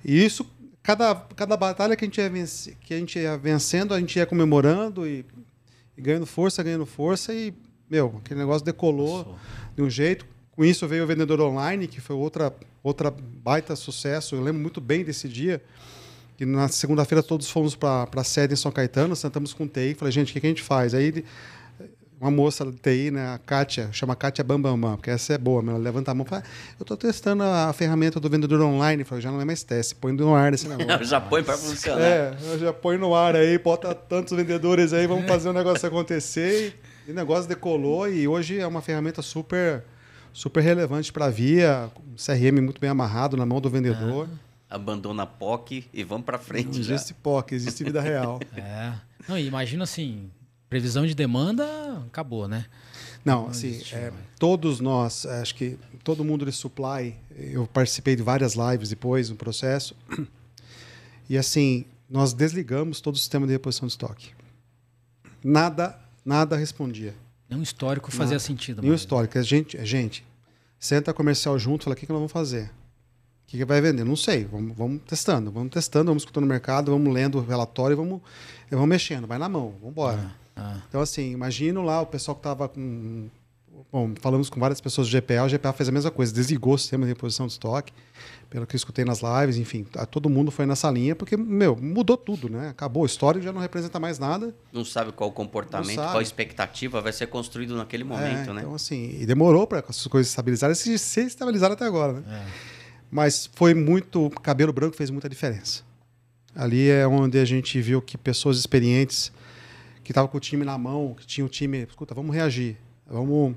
[0.04, 0.46] E isso,
[0.82, 2.30] cada, cada batalha que a, gente ia
[2.82, 5.24] que a gente ia vencendo, a gente ia comemorando e,
[5.96, 7.32] e ganhando força, ganhando força.
[7.32, 7.54] E,
[7.88, 9.38] meu, aquele negócio decolou
[9.74, 10.26] de um jeito.
[10.58, 14.34] Com isso veio o vendedor online, que foi outra, outra baita sucesso.
[14.34, 15.62] Eu lembro muito bem desse dia.
[16.36, 19.94] E na segunda-feira todos fomos para a sede em São Caetano, sentamos com o TI.
[19.94, 20.94] Falei, gente, o que, que a gente faz?
[20.94, 21.24] Aí
[22.20, 25.78] uma moça da TI, né, a Kátia, chama Kátia Bambambam, porque essa é boa, ela
[25.78, 26.42] levanta a mão e fala,
[26.76, 30.10] eu estou testando a ferramenta do vendedor online, falo, já não é mais teste, põe
[30.10, 31.04] no ar esse negócio.
[31.04, 32.00] já põe para funcionar.
[32.00, 36.76] É, já põe no ar aí, bota tantos vendedores aí, vamos fazer o negócio acontecer.
[37.06, 39.84] E, o negócio decolou e hoje é uma ferramenta super,
[40.38, 44.28] super relevante para a Via, CRM muito bem amarrado na mão do vendedor.
[44.70, 46.68] Ah, abandona a POC e vamos para frente.
[46.68, 48.38] Não existe POC, existe vida real.
[48.56, 48.94] É.
[49.28, 50.30] Não, imagina assim,
[50.70, 51.66] previsão de demanda
[52.06, 52.66] acabou, né?
[53.24, 58.22] Não, Não assim, é, todos nós, acho que todo mundo de supply, eu participei de
[58.22, 59.96] várias lives depois no processo,
[61.28, 64.30] e assim, nós desligamos todo o sistema de reposição de estoque.
[65.42, 67.12] Nada, nada respondia.
[67.50, 68.38] Nenhum histórico fazia nada.
[68.40, 68.82] sentido.
[68.82, 69.36] Nenhum histórico.
[69.36, 70.27] A gente, a gente
[70.78, 72.64] senta comercial junto, fala, o que, que nós vamos fazer?
[72.64, 74.04] O que, que vai vender?
[74.04, 74.44] Não sei.
[74.44, 78.20] Vamos, vamos testando, vamos testando, vamos escutando o mercado, vamos lendo o relatório, vamos,
[78.70, 80.32] vamos mexendo, vai na mão, vamos embora.
[80.34, 80.48] Ah.
[80.58, 80.82] Ah.
[80.88, 83.28] Então, assim, imagino lá o pessoal que estava com.
[83.92, 86.78] Bom, falamos com várias pessoas do GPA, o GPA fez a mesma coisa, desligou o
[86.78, 87.92] sistema de reposição de estoque,
[88.50, 92.16] pelo que eu escutei nas lives, enfim, todo mundo foi nessa linha, porque, meu, mudou
[92.16, 92.70] tudo, né?
[92.70, 94.54] Acabou, a história já não representa mais nada.
[94.72, 98.52] Não sabe qual o comportamento, qual a expectativa vai ser construído naquele é, momento, é,
[98.54, 98.60] né?
[98.62, 102.22] Então, assim, e demorou para essas coisas estabilizarem, se, se estabilizaram até agora, né?
[102.26, 102.78] É.
[103.10, 105.82] Mas foi muito, cabelo branco fez muita diferença.
[106.54, 109.30] Ali é onde a gente viu que pessoas experientes
[110.02, 113.54] que estava com o time na mão, que tinha o time, escuta, vamos reagir, vamos.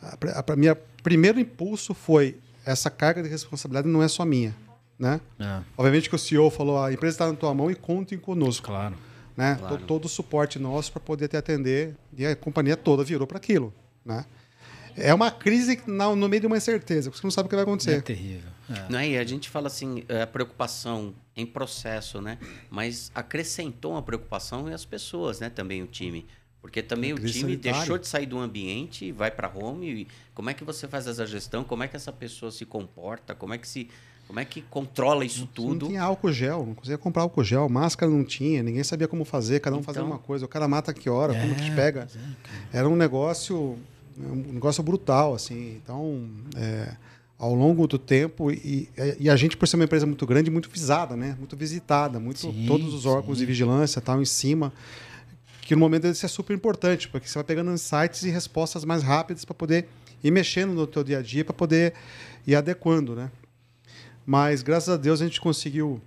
[0.00, 4.54] A, a, minha primeiro impulso foi essa carga de responsabilidade não é só minha,
[4.98, 5.20] né?
[5.38, 5.60] É.
[5.76, 8.66] Obviamente que o CEO falou a empresa está na tua mão e contem conosco.
[8.66, 8.96] Claro.
[9.36, 9.56] Né?
[9.56, 9.76] Claro.
[9.76, 13.38] Todo, todo o suporte nosso para poder te atender e a companhia toda virou para
[13.38, 13.72] aquilo,
[14.04, 14.24] né?
[14.96, 17.54] É uma crise no, no meio de uma incerteza, porque você não sabe o que
[17.54, 17.98] vai acontecer.
[17.98, 18.50] É terrível.
[18.68, 18.86] É.
[18.88, 19.08] Não é?
[19.08, 22.38] E a gente fala assim, é, a preocupação em processo, né?
[22.68, 25.48] Mas acrescentou uma preocupação e as pessoas, né?
[25.48, 26.26] Também o time.
[26.60, 27.78] Porque também o time sanitária.
[27.78, 30.02] deixou de sair do ambiente e vai para home.
[30.02, 31.64] E como é que você faz essa gestão?
[31.64, 33.34] Como é que essa pessoa se comporta?
[33.34, 33.88] Como é que se
[34.30, 35.86] como é que controla isso tudo?
[35.86, 39.24] Não tinha álcool gel, não conseguia comprar álcool gel, máscara não tinha, ninguém sabia como
[39.24, 40.44] fazer, cada um então, fazia uma coisa.
[40.44, 42.06] O cara mata que hora, é, como que pega.
[42.72, 43.76] É, Era um negócio,
[44.16, 45.80] um negócio brutal, assim.
[45.82, 46.94] Então, é,
[47.36, 50.68] ao longo do tempo e, e, a gente por ser uma empresa muito grande muito
[50.68, 53.40] visada né muito visitada muito sim, todos os órgãos sim.
[53.40, 54.70] de vigilância tal em cima
[55.70, 59.04] que no momento isso é super importante porque você vai pegando insights e respostas mais
[59.04, 59.86] rápidas para poder
[60.20, 61.94] ir mexendo no teu dia a dia para poder
[62.44, 63.30] ir adequando né
[64.26, 66.02] mas graças a Deus a gente conseguiu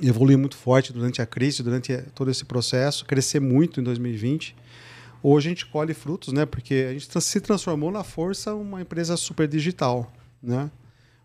[0.00, 4.54] evoluir muito forte durante a crise durante todo esse processo crescer muito em 2020
[5.20, 9.16] hoje a gente colhe frutos né porque a gente se transformou na força uma empresa
[9.16, 10.70] super digital né?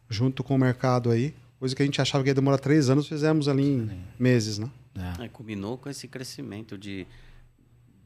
[0.10, 1.34] Junto com o mercado aí.
[1.60, 4.70] Coisa que a gente achava que ia demorar três anos, fizemos ali em meses, né?
[4.96, 5.26] É.
[5.26, 7.06] É, combinou com esse crescimento de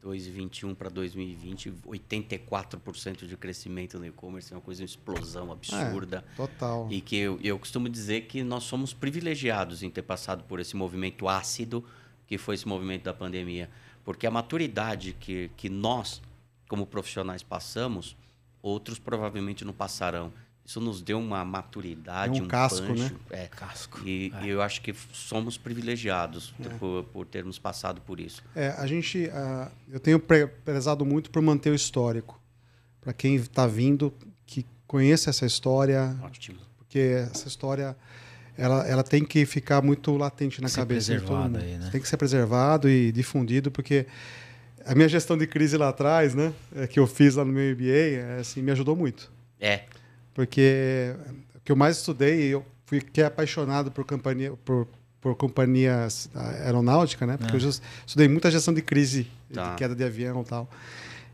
[0.06, 6.24] 2021 para 2020, 84% de crescimento no e-commerce, é uma coisa, uma explosão absurda.
[6.32, 6.86] É, total.
[6.90, 10.76] E que eu, eu costumo dizer que nós somos privilegiados em ter passado por esse
[10.76, 11.84] movimento ácido
[12.26, 13.68] que foi esse movimento da pandemia.
[14.04, 16.22] Porque a maturidade que, que nós,
[16.68, 18.16] como profissionais, passamos,
[18.62, 20.32] outros provavelmente não passarão.
[20.66, 23.10] Isso nos deu uma maturidade, é um, um casco, pancho, né?
[23.30, 24.00] É, casco.
[24.04, 24.46] E, é.
[24.48, 26.68] eu acho que somos privilegiados é.
[26.70, 28.42] por, por, termos passado por isso.
[28.52, 32.40] É, a gente, uh, eu tenho prezado muito por manter o histórico.
[33.00, 34.12] Para quem está vindo,
[34.44, 36.16] que conheça essa história.
[36.20, 36.58] Ótimo.
[36.78, 37.96] Porque essa história,
[38.58, 41.12] ela, ela tem que ficar muito latente na ser cabeça.
[41.12, 41.90] Preservada aí, né?
[41.92, 44.04] Tem que ser preservado e difundido, porque
[44.84, 47.72] a minha gestão de crise lá atrás, né, é, que eu fiz lá no meu
[47.72, 49.30] MBA, é, assim, me ajudou muito.
[49.60, 49.84] É.
[50.36, 51.14] Porque
[51.54, 54.86] o que eu mais estudei, eu fui que apaixonado por companhia, por,
[55.18, 57.38] por companhias aeronáutica, né?
[57.38, 57.58] Porque é.
[57.58, 57.70] eu
[58.06, 59.70] estudei muita gestão de crise, tá.
[59.70, 60.68] de queda de avião e tal.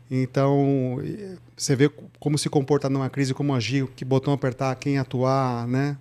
[0.09, 0.99] Então,
[1.57, 5.97] você vê como se comportar numa crise, como agir, que botão apertar, quem atuar, né?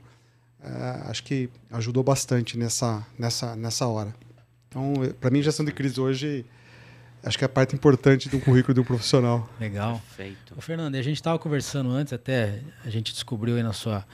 [0.62, 4.14] É, acho que ajudou bastante nessa, nessa, nessa hora.
[4.68, 6.46] Então, para mim, gestão de crise hoje
[7.24, 9.48] Acho que é a parte importante do currículo do profissional.
[9.60, 10.02] Legal.
[10.16, 10.54] Perfeito.
[10.56, 14.04] Ô, Fernando, a gente estava conversando antes, até a gente descobriu aí na sua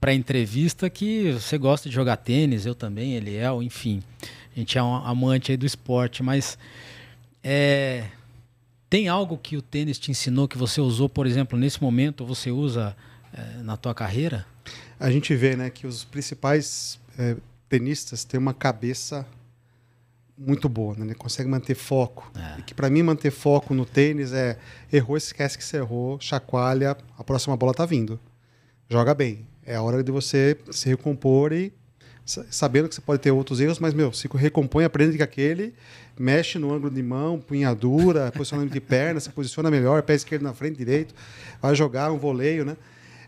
[0.00, 4.02] pré-entrevista que você gosta de jogar tênis, eu também, Eliel, enfim.
[4.56, 6.56] A gente é um amante aí do esporte, mas
[7.44, 8.06] é,
[8.88, 12.50] tem algo que o tênis te ensinou que você usou, por exemplo, nesse momento, você
[12.50, 12.96] usa
[13.32, 14.46] é, na tua carreira?
[14.98, 17.36] A gente vê né, que os principais é,
[17.68, 19.26] tenistas têm uma cabeça
[20.40, 21.04] muito boa, né?
[21.04, 22.32] Ele consegue manter foco.
[22.34, 22.60] É.
[22.60, 24.56] E que para mim manter foco no tênis é
[24.90, 28.18] errou, esquece que você errou, chacoalha, a próxima bola tá vindo.
[28.88, 29.46] Joga bem.
[29.64, 31.72] É a hora de você se recompor e
[32.24, 35.74] sabendo que você pode ter outros erros, mas meu, se recompõe, aprende com aquele,
[36.18, 40.54] mexe no ângulo de mão, punhadura, posicionamento de perna, se posiciona melhor, pé esquerdo na
[40.54, 41.14] frente, direito,
[41.60, 42.76] vai jogar um voleio, né?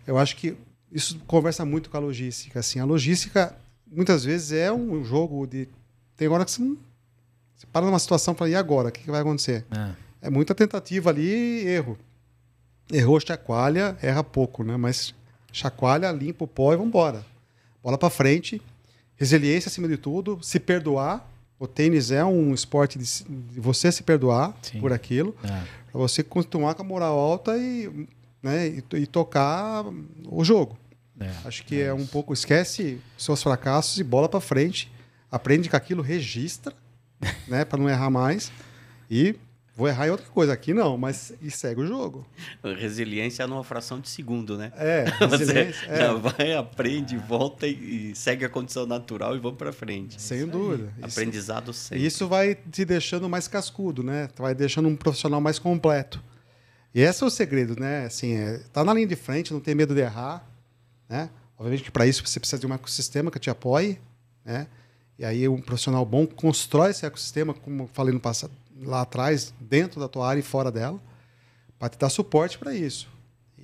[0.07, 0.55] Eu acho que
[0.90, 2.79] isso conversa muito com a logística, assim.
[2.79, 3.55] A logística
[3.90, 5.68] muitas vezes é um jogo de
[6.16, 6.77] tem hora que você não
[7.62, 8.88] você para numa situação e fala, e agora?
[8.88, 9.64] O que, que vai acontecer?
[9.70, 10.27] É.
[10.27, 10.31] é.
[10.31, 11.98] muita tentativa ali e erro.
[12.90, 14.77] Errou, chacoalha, erra pouco, né?
[14.77, 15.14] Mas
[15.53, 17.25] chacoalha, limpa o pó e vambora.
[17.83, 18.61] Bola para frente,
[19.16, 21.29] resiliência acima de tudo, se perdoar.
[21.59, 24.81] O tênis é um esporte de, de você se perdoar Sim.
[24.81, 25.48] por aquilo, é.
[25.48, 28.09] para você continuar com a moral alta e,
[28.42, 29.85] né, e, e tocar
[30.29, 30.77] o jogo.
[31.20, 31.31] É.
[31.44, 34.90] Acho que é, é um pouco esquece seus fracassos e bola para frente,
[35.31, 36.75] aprende com aquilo, registra
[37.48, 37.64] né?
[37.64, 38.52] Para não errar mais.
[39.11, 39.35] E
[39.76, 40.52] vou errar em outra coisa.
[40.52, 42.26] Aqui não, mas e segue o jogo.
[42.62, 44.72] Resiliência numa fração de segundo, né?
[44.76, 45.96] É, Você é.
[45.96, 50.20] já vai, aprende, volta e, segue a condição natural e vamos para frente.
[50.20, 50.92] Sem dúvida.
[51.02, 52.06] Aprendizado isso, sempre.
[52.06, 54.28] Isso vai te deixando mais cascudo, né?
[54.37, 56.22] Vai deixando um profissional mais completo.
[56.94, 58.04] E esse é o segredo, né?
[58.04, 60.46] Assim, é, tá na linha de frente, não tem medo de errar,
[61.08, 61.30] né?
[61.56, 63.98] Obviamente que para isso você precisa de um ecossistema que te apoie,
[64.44, 64.66] né?
[65.18, 70.01] E aí um profissional bom constrói esse ecossistema, como falei no passado, lá atrás, dentro
[70.01, 71.01] da tua área e fora dela,
[71.79, 73.09] para te dar suporte para isso.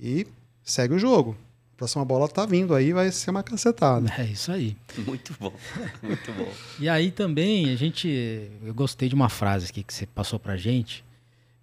[0.01, 0.27] E
[0.63, 1.37] segue o jogo.
[1.75, 4.13] A próxima bola está vindo aí, vai ser uma cacetada.
[4.19, 4.77] É isso aí.
[4.99, 5.53] Muito bom,
[6.03, 6.53] muito bom.
[6.79, 10.57] e aí também a gente, eu gostei de uma frase aqui que você passou para
[10.57, 11.05] gente,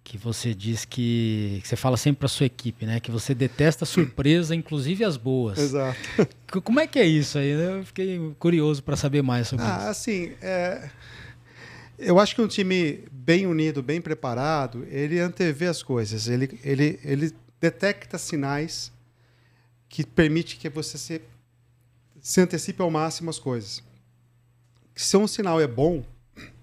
[0.06, 3.00] que você diz que, que você fala sempre para sua equipe, né?
[3.00, 5.58] Que você detesta surpresa, inclusive as boas.
[5.58, 5.98] Exato.
[6.62, 7.50] Como é que é isso aí?
[7.50, 9.88] Eu fiquei curioso para saber mais sobre ah, isso.
[9.88, 10.88] Assim, é...
[11.98, 16.28] eu acho que um time bem unido, bem preparado, ele antevê as coisas.
[16.28, 18.92] Ele, ele, ele detecta sinais
[19.88, 21.20] que permite que você se,
[22.20, 23.82] se antecipe ao máximo as coisas.
[24.94, 26.04] Se um sinal é bom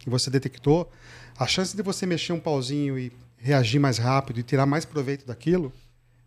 [0.08, 0.90] e você detectou,
[1.38, 3.12] a chance de você mexer um pauzinho e
[3.44, 5.72] reagir mais rápido e tirar mais proveito daquilo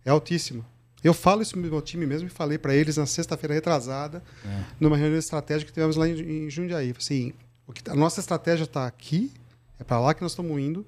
[0.05, 0.65] é altíssimo.
[1.03, 4.65] Eu falo isso no meu time mesmo e falei para eles na sexta-feira retrasada, é.
[4.79, 6.95] numa reunião estratégica que tivemos lá em, em Jundiaí.
[6.97, 7.33] Assim,
[7.67, 9.33] o que, tá, a nossa estratégia está aqui,
[9.79, 10.85] é para lá que nós estamos indo.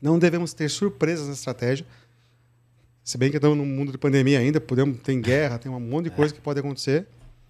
[0.00, 1.86] Não devemos ter surpresas na estratégia.
[3.04, 6.06] Se bem que estamos num mundo de pandemia ainda, podemos tem guerra, tem um monte
[6.06, 6.16] de é.
[6.16, 7.06] coisa que pode acontecer.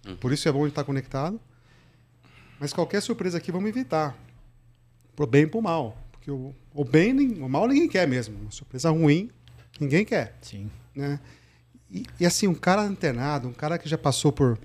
[0.06, 0.16] Uhum.
[0.16, 1.40] Por isso é bom estar conectado.
[2.60, 4.16] Mas qualquer surpresa aqui vamos evitar.
[5.16, 6.01] Pro bem e pro mal.
[6.22, 8.38] Porque o, o bem, o mal ninguém quer mesmo.
[8.38, 9.28] Uma surpresa ruim,
[9.80, 10.38] ninguém quer.
[10.40, 10.70] Sim.
[10.94, 11.18] Né?
[11.90, 14.56] E, e, assim, um cara antenado, um cara que já passou por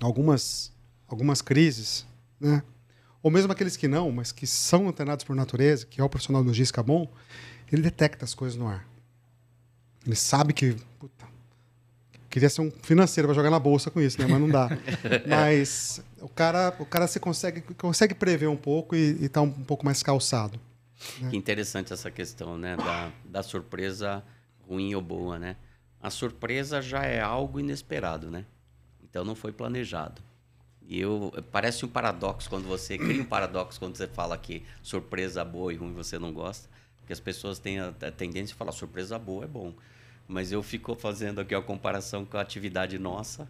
[0.00, 0.70] algumas,
[1.08, 2.06] algumas crises,
[2.38, 2.62] né?
[3.20, 6.42] ou mesmo aqueles que não, mas que são antenados por natureza, que é o profissional
[6.42, 7.12] logística bom,
[7.70, 8.86] ele detecta as coisas no ar.
[10.06, 10.76] Ele sabe que
[12.32, 14.26] queria ser um financeiro para jogar na bolsa com isso, né?
[14.26, 14.70] Mas não dá.
[15.28, 19.64] Mas o cara, o cara se consegue, consegue prever um pouco e está um, um,
[19.64, 20.58] pouco mais calçado.
[21.20, 21.28] Né?
[21.28, 22.74] Que interessante essa questão, né?
[22.74, 24.24] Da, da surpresa
[24.66, 25.56] ruim ou boa, né?
[26.00, 28.46] A surpresa já é algo inesperado, né?
[29.04, 30.22] Então não foi planejado.
[30.88, 35.44] E eu, parece um paradoxo quando você cria um paradoxo quando você fala que surpresa
[35.44, 38.72] boa e ruim você não gosta, porque as pessoas têm a, a tendência a falar
[38.72, 39.74] surpresa boa é bom.
[40.32, 43.46] Mas eu fico fazendo aqui a comparação com a atividade nossa.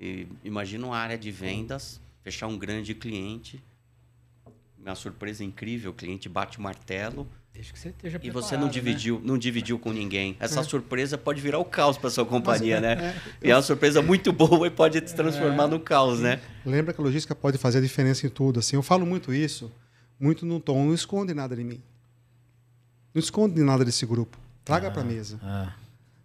[0.00, 3.62] E imagina uma área de vendas, fechar um grande cliente,
[4.78, 8.68] uma surpresa incrível, o cliente bate o martelo, Desde que você esteja E você não
[8.68, 9.22] dividiu, né?
[9.26, 10.36] não dividiu com ninguém.
[10.40, 10.62] Essa é.
[10.64, 13.14] surpresa pode virar o caos para sua companhia, Mas, né?
[13.40, 16.40] É, e é uma surpresa muito boa e pode se transformar é, no caos, né?
[16.66, 18.58] Lembra que a logística pode fazer a diferença em tudo.
[18.58, 19.70] Assim, eu falo muito isso,
[20.18, 20.86] muito no tom.
[20.86, 21.80] Não esconde nada de mim.
[23.14, 24.36] Não esconde nada desse grupo.
[24.64, 25.38] Traga ah, para mesa.
[25.40, 25.72] Ah.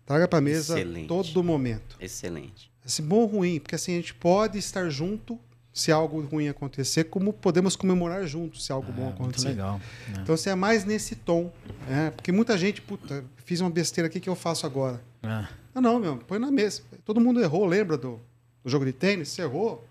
[0.10, 1.08] Traga para mesa Excelente.
[1.08, 1.95] todo momento.
[2.02, 2.72] Excelente.
[2.84, 5.39] Esse bom ou ruim, porque assim a gente pode estar junto
[5.72, 9.50] se algo ruim acontecer, como podemos comemorar juntos se algo é, bom acontecer.
[9.50, 9.80] Muito legal.
[10.08, 10.22] É.
[10.22, 11.54] Então, você é mais nesse tom.
[11.88, 15.00] É, porque muita gente, puta, fiz uma besteira aqui que eu faço agora.
[15.22, 15.48] É.
[15.76, 16.82] Ah, não, meu, põe na mesa.
[17.06, 18.19] Todo mundo errou, lembra do,
[18.63, 19.30] do jogo de tênis?
[19.30, 19.88] Você errou.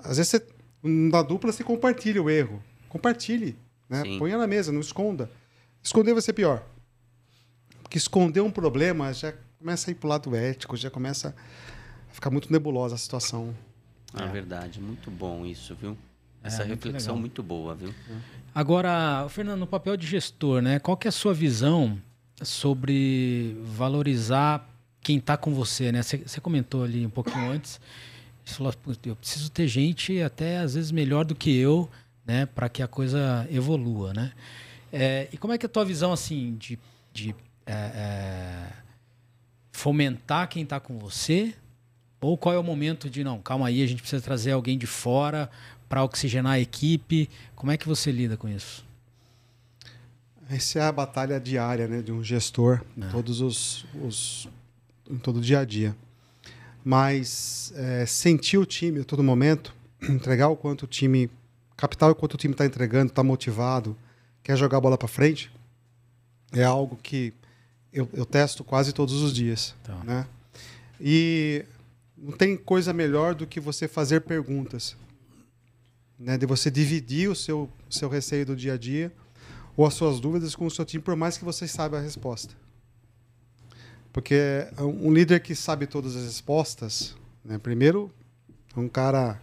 [0.00, 0.46] Às vezes, você,
[0.82, 2.60] na dupla, você compartilha o erro.
[2.88, 3.56] Compartilhe.
[3.88, 4.02] Né?
[4.18, 5.30] Ponha na mesa, não esconda.
[5.80, 6.66] Esconder vai ser pior.
[7.88, 11.34] Porque esconder um problema já começa a ir para o lado ético, já começa
[12.10, 13.54] a ficar muito nebulosa a situação.
[14.14, 15.96] É, é verdade, muito bom isso, viu?
[16.44, 17.94] É, Essa é, reflexão muito, muito, boa, viu?
[18.54, 20.78] Agora, Fernando, no papel de gestor, né?
[20.78, 21.98] Qual que é a sua visão
[22.42, 24.68] sobre valorizar
[25.00, 26.02] quem está com você, né?
[26.02, 27.80] Você comentou ali um pouquinho antes,
[28.44, 28.74] você falou,
[29.06, 31.88] eu preciso ter gente até às vezes melhor do que eu,
[32.26, 32.44] né?
[32.44, 34.32] Para que a coisa evolua, né?
[34.92, 36.78] É, e como é que é a tua visão, assim, de,
[37.14, 37.34] de
[37.68, 38.72] é, é
[39.72, 41.54] fomentar quem está com você
[42.20, 44.86] ou qual é o momento de, não, calma aí, a gente precisa trazer alguém de
[44.86, 45.48] fora
[45.88, 47.30] para oxigenar a equipe?
[47.54, 48.84] Como é que você lida com isso?
[50.50, 53.04] Essa é a batalha diária né, de um gestor, é.
[53.04, 54.48] em todos os, os,
[55.08, 55.94] em todo o dia a dia.
[56.84, 61.30] Mas é, sentir o time a todo momento, entregar o quanto o time,
[61.76, 63.96] capital o quanto o time está entregando, está motivado,
[64.42, 65.52] quer jogar a bola para frente,
[66.52, 67.32] é algo que
[67.98, 69.74] eu, eu, testo quase todos os dias.
[69.82, 69.94] Tá.
[70.04, 70.26] Né?
[71.00, 71.64] E
[72.16, 74.96] não tem coisa melhor do que você fazer perguntas.
[76.18, 76.36] Né?
[76.36, 79.12] De você dividir o seu, seu receio do dia a dia
[79.76, 82.52] ou as suas dúvidas com o seu time, por mais que você saiba a resposta.
[84.12, 87.58] Porque um líder que sabe todas as respostas, né?
[87.58, 88.12] primeiro,
[88.76, 89.40] é um cara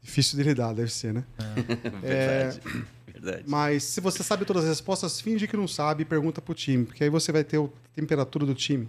[0.00, 1.24] difícil de lidar, deve ser, né?
[2.02, 2.48] É.
[2.48, 2.62] Verdade.
[2.66, 3.44] É, Verdade.
[3.46, 6.54] Mas se você sabe todas as respostas, finge que não sabe e pergunta para o
[6.54, 8.88] time, porque aí você vai ter a temperatura do time.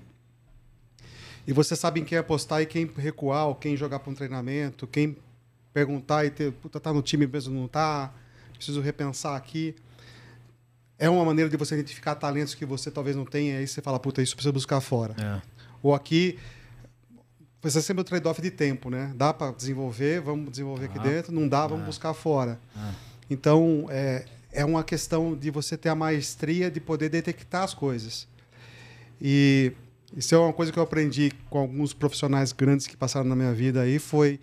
[1.45, 4.87] E você sabe em quem apostar e quem recuar, ou quem jogar para um treinamento,
[4.87, 5.15] quem
[5.71, 8.11] perguntar e ter, puta, tá no time mesmo não tá,
[8.55, 9.75] preciso repensar aqui.
[10.97, 13.81] É uma maneira de você identificar talentos que você talvez não tenha, e aí você
[13.81, 15.15] fala, puta, isso precisa buscar fora.
[15.21, 15.41] É.
[15.83, 16.39] Ou aqui,
[17.61, 19.13] vai ser sempre o trade-off de tempo, né?
[19.15, 20.89] Dá para desenvolver, vamos desenvolver ah.
[20.89, 21.87] aqui dentro, não dá, vamos é.
[21.87, 22.59] buscar fora.
[22.75, 23.12] É.
[23.29, 28.27] Então, é, é uma questão de você ter a maestria de poder detectar as coisas.
[29.21, 29.71] E
[30.15, 33.53] isso é uma coisa que eu aprendi com alguns profissionais grandes que passaram na minha
[33.53, 34.39] vida aí, foi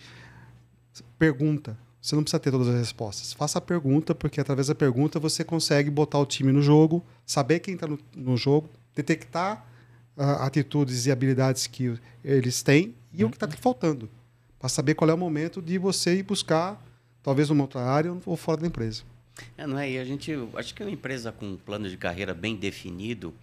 [1.19, 1.79] pergunta.
[2.01, 3.33] Você não precisa ter todas as respostas.
[3.33, 7.61] Faça a pergunta, porque através da pergunta você consegue botar o time no jogo, saber
[7.61, 9.67] quem está no, no, jogo, detectar
[10.17, 13.29] uh, atitudes e habilidades que eles têm e uhum.
[13.29, 14.09] o que está faltando.
[14.59, 16.83] Para saber qual é o momento de você ir buscar,
[17.23, 19.03] talvez numa outra área ou fora da empresa.
[19.57, 19.91] É, não é?
[19.91, 23.35] E a gente, acho que uma empresa com um plano de carreira bem definido,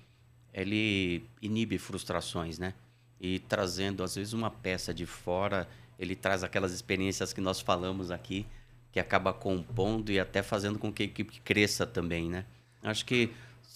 [0.53, 2.73] ele inibe frustrações, né?
[3.19, 8.11] E trazendo, às vezes, uma peça de fora, ele traz aquelas experiências que nós falamos
[8.11, 8.45] aqui,
[8.91, 12.45] que acaba compondo e até fazendo com que a equipe cresça também, né?
[12.83, 13.31] Acho que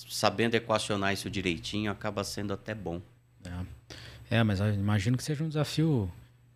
[0.10, 3.02] sabendo equacionar isso direitinho, acaba sendo até bom.
[4.30, 6.12] É, é mas imagino que seja um desafio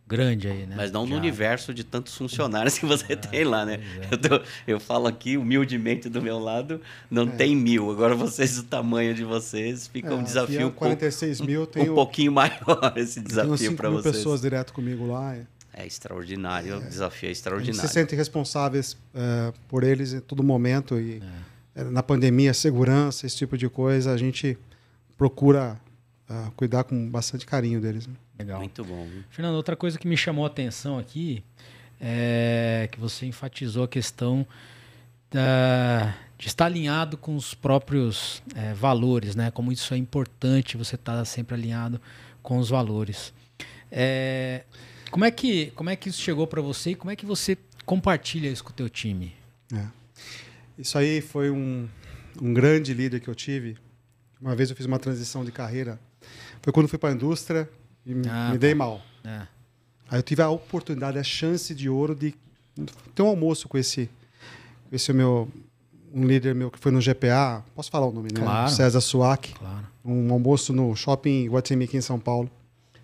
[0.08, 0.76] grande aí, né?
[0.78, 1.10] Mas não Já.
[1.10, 3.80] no universo de tantos funcionários que você ah, tem lá, né?
[4.02, 4.14] É.
[4.14, 6.80] Eu, tô, eu, falo aqui humildemente do meu lado,
[7.10, 7.32] não é.
[7.32, 7.90] tem mil.
[7.90, 10.72] Agora vocês, o tamanho de vocês, fica é, um desafio.
[10.72, 14.16] 46 um, mil, tem um, pouquinho maior esse desafio para vocês.
[14.18, 15.36] pessoas direto comigo lá.
[15.36, 17.82] É, é extraordinário, o desafio é extraordinário.
[17.82, 21.22] Você se sentem responsáveis é, por eles em todo momento e
[21.76, 21.84] é.
[21.84, 24.58] na pandemia, segurança, esse tipo de coisa, a gente
[25.18, 25.80] procura
[26.30, 28.08] uh, cuidar com bastante carinho deles.
[28.08, 28.14] Né?
[28.40, 28.60] Legal.
[28.60, 29.06] Muito bom.
[29.06, 29.24] Viu?
[29.30, 31.44] Fernando, outra coisa que me chamou a atenção aqui
[32.00, 34.46] é que você enfatizou a questão
[35.32, 39.52] da, de estar alinhado com os próprios é, valores, né?
[39.52, 42.00] Como isso é importante, você estar tá sempre alinhado
[42.42, 43.34] com os valores.
[43.92, 44.64] É,
[45.10, 47.58] como, é que, como é que isso chegou para você e como é que você
[47.86, 49.34] compartilha isso com o teu time?
[49.74, 49.86] É.
[50.78, 51.88] Isso aí foi um,
[52.42, 53.78] um grande líder que eu tive.
[54.42, 56.00] Uma vez eu fiz uma transição de carreira.
[56.66, 57.70] Foi quando fui para a indústria
[58.04, 58.76] e ah, me dei tá.
[58.76, 59.00] mal.
[59.24, 59.48] É.
[60.10, 62.34] Aí eu tive a oportunidade, a chance de ouro de
[63.14, 64.10] ter um almoço com esse,
[64.92, 65.48] esse meu
[66.12, 68.42] um líder meu que foi no GPA, posso falar o nome, né?
[68.42, 68.72] Claro.
[68.72, 69.54] César Suac.
[69.54, 69.86] Claro.
[70.04, 72.50] Um almoço no shopping Guatemi aqui em São Paulo.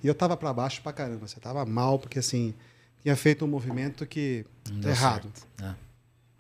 [0.04, 1.28] E eu tava para baixo pra caramba.
[1.28, 2.56] Você tava mal, porque assim,
[3.04, 5.32] tinha feito um movimento que Não errado.
[5.62, 5.76] É.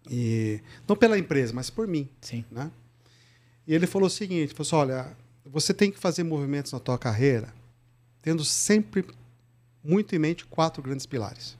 [0.09, 2.09] E não pela empresa, mas por mim.
[2.19, 2.43] Sim.
[2.51, 2.72] Né?
[3.67, 5.20] E ele falou o seguinte: falou assim, olha,
[5.52, 7.54] você tem que fazer movimentos na tua carreira
[8.22, 9.06] tendo sempre
[9.84, 11.58] muito em mente quatro grandes pilares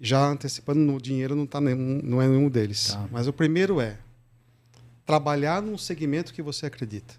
[0.00, 2.94] já antecipando, no dinheiro não, tá nenhum, não é nenhum deles.
[2.94, 3.06] Tá.
[3.12, 3.98] Mas o primeiro é
[5.04, 7.14] trabalhar num segmento que você acredita.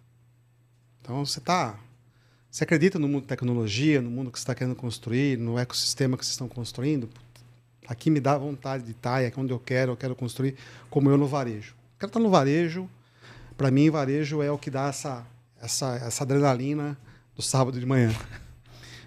[1.02, 1.78] Então, você está...
[2.50, 6.18] Você acredita no mundo de tecnologia, no mundo que você está querendo construir, no ecossistema
[6.18, 7.10] que vocês estão construindo?
[7.88, 10.58] Aqui me dá vontade de estar, é onde eu quero, eu quero construir,
[10.90, 11.72] como eu no varejo.
[11.72, 12.90] Eu quero estar no varejo.
[13.62, 15.24] Para mim, varejo é o que dá essa,
[15.62, 16.98] essa, essa adrenalina
[17.36, 18.12] do sábado de manhã.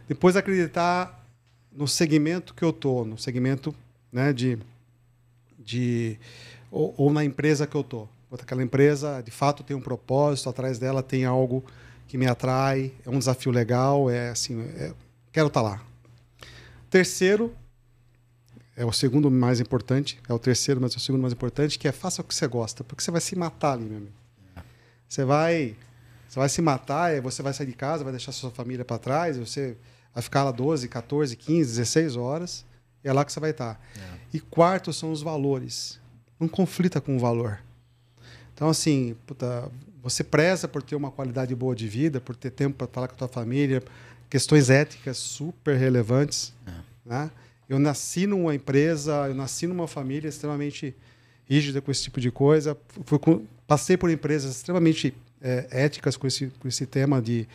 [0.06, 1.26] Depois, acreditar
[1.72, 3.74] no segmento que eu tô, no segmento
[4.12, 4.56] né, de,
[5.58, 6.16] de
[6.70, 8.06] ou, ou na empresa que eu tô.
[8.30, 11.64] Aquela empresa, de fato, tem um propósito, atrás dela tem algo
[12.06, 14.92] que me atrai, é um desafio legal, é assim, é,
[15.32, 15.82] quero estar tá lá.
[16.88, 17.52] Terceiro,
[18.76, 21.88] é o segundo mais importante, é o terceiro, mas é o segundo mais importante, que
[21.88, 24.23] é faça o que você gosta, porque você vai se matar ali, meu amigo.
[25.08, 25.76] Você vai,
[26.28, 29.36] você vai se matar, você vai sair de casa, vai deixar sua família para trás,
[29.36, 29.76] você
[30.12, 32.64] vai ficar lá 12, 14, 15, 16 horas.
[33.04, 33.80] E é lá que você vai estar.
[33.96, 34.18] É.
[34.32, 36.00] E quarto são os valores.
[36.40, 37.60] Não conflita com o valor.
[38.54, 39.70] Então, assim, puta,
[40.02, 43.14] você preza por ter uma qualidade boa de vida, por ter tempo para estar com
[43.14, 43.82] a tua família,
[44.30, 46.54] questões éticas super relevantes.
[46.66, 46.72] É.
[47.04, 47.30] Né?
[47.68, 50.94] Eu nasci numa empresa, eu nasci numa família extremamente
[51.48, 52.76] rígida com esse tipo de coisa.
[53.04, 53.18] Fui,
[53.66, 57.46] passei por empresas extremamente é, éticas com esse, com esse tema de,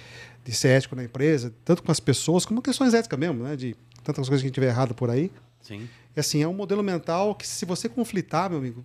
[0.43, 3.55] de ser ético na empresa, tanto com as pessoas, como questões éticas mesmo, né?
[3.55, 5.31] De tantas coisas que a gente vê errado por aí.
[5.61, 5.87] Sim.
[6.15, 8.83] E assim, é um modelo mental que se você conflitar, meu amigo,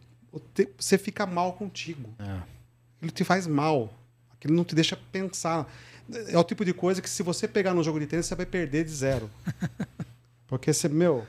[0.78, 2.10] você fica mal contigo.
[2.18, 2.42] É.
[3.02, 3.92] Ele te faz mal.
[4.32, 5.70] Aquilo não te deixa pensar.
[6.28, 8.46] É o tipo de coisa que se você pegar no jogo de tênis, você vai
[8.46, 9.30] perder de zero.
[10.46, 11.26] Porque você, meu,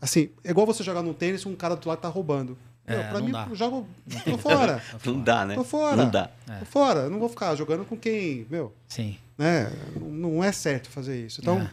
[0.00, 2.56] assim, é igual você jogar no tênis e um cara do lado tá roubando.
[2.86, 3.46] É, pra mim, dá.
[3.48, 3.86] eu jogo.
[4.24, 4.82] Tô fora.
[5.04, 5.54] não dá, né?
[5.54, 5.96] Tô fora.
[5.96, 6.30] Não dá.
[6.48, 6.58] É.
[6.58, 7.00] Tô fora.
[7.00, 8.46] Eu não vou ficar jogando com quem.
[8.50, 8.72] Meu.
[8.88, 9.16] Sim.
[9.38, 9.70] Né?
[10.00, 11.40] Não é certo fazer isso.
[11.40, 11.70] Então, é.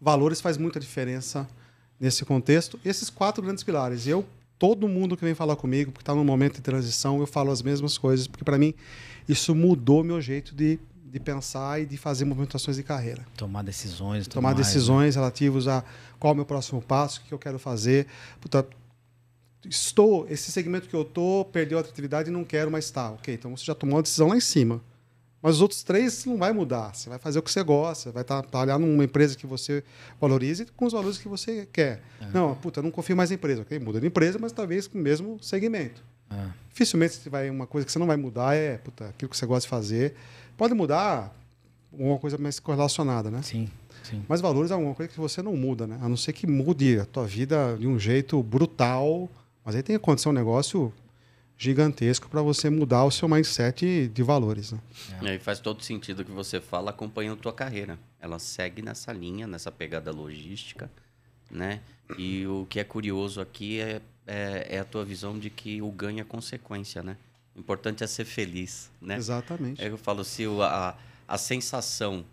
[0.00, 1.48] valores faz muita diferença
[2.00, 2.80] nesse contexto.
[2.84, 4.06] Esses quatro grandes pilares.
[4.06, 4.26] Eu,
[4.58, 7.62] todo mundo que vem falar comigo, porque está num momento de transição, eu falo as
[7.62, 8.74] mesmas coisas, porque para mim
[9.28, 13.24] isso mudou meu jeito de, de pensar e de fazer movimentações de carreira.
[13.36, 14.26] Tomar decisões.
[14.26, 15.20] Tomar mais, decisões né?
[15.20, 15.84] relativas a
[16.18, 18.08] qual é o meu próximo passo, o que eu quero fazer.
[18.40, 18.66] Puta,
[19.68, 23.12] estou, esse segmento que eu estou perdeu a atratividade e não quero mais estar.
[23.12, 24.80] Ok, então você já tomou uma decisão lá em cima.
[25.42, 26.94] Mas os outros três não vai mudar.
[26.94, 29.82] Você vai fazer o que você gosta, vai trabalhar numa empresa que você
[30.20, 32.00] valorize com os valores que você quer.
[32.20, 32.26] É.
[32.32, 33.62] Não, puta, não confio mais na empresa.
[33.62, 36.02] Ok, muda de empresa, mas talvez com o mesmo segmento.
[36.30, 36.46] É.
[36.70, 39.44] Dificilmente você vai, uma coisa que você não vai mudar é puta, aquilo que você
[39.44, 40.14] gosta de fazer.
[40.56, 41.34] Pode mudar
[41.92, 43.42] uma coisa mais correlacionada, né?
[43.42, 43.68] Sim.
[44.04, 44.24] Sim.
[44.28, 45.98] Mas valores é alguma coisa que você não muda, né?
[46.00, 49.28] A não ser que mude a tua vida de um jeito brutal,
[49.64, 50.92] mas aí tem que acontecer um negócio
[51.56, 54.72] gigantesco para você mudar o seu mindset de valores.
[54.72, 54.80] Né?
[55.22, 55.34] É.
[55.36, 57.98] E faz todo sentido o que você fala acompanhando a tua carreira.
[58.20, 60.90] Ela segue nessa linha, nessa pegada logística,
[61.50, 61.80] né?
[62.18, 65.90] E o que é curioso aqui é, é, é a tua visão de que o
[65.90, 67.16] ganho é consequência, né?
[67.54, 69.16] O importante é ser feliz, né?
[69.16, 69.80] Exatamente.
[69.80, 70.96] É que eu falo, se a,
[71.28, 72.24] a sensação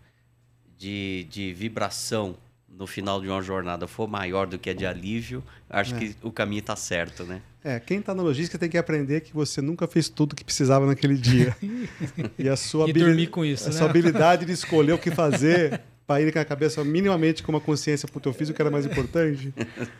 [0.76, 2.36] de, de vibração
[2.70, 5.98] no final de uma jornada for maior do que a de alívio, acho é.
[5.98, 7.42] que o caminho está certo, né?
[7.62, 10.86] É, quem está na logística tem que aprender que você nunca fez tudo que precisava
[10.86, 11.54] naquele dia.
[12.38, 13.76] e a sua, e dormir com isso, a né?
[13.76, 17.60] sua habilidade de escolher o que fazer para ir com a cabeça minimamente com uma
[17.60, 19.52] consciência, puta, eu fiz o que era mais importante.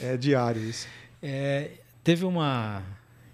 [0.00, 0.88] É diário isso.
[1.22, 1.70] É,
[2.02, 2.82] teve uma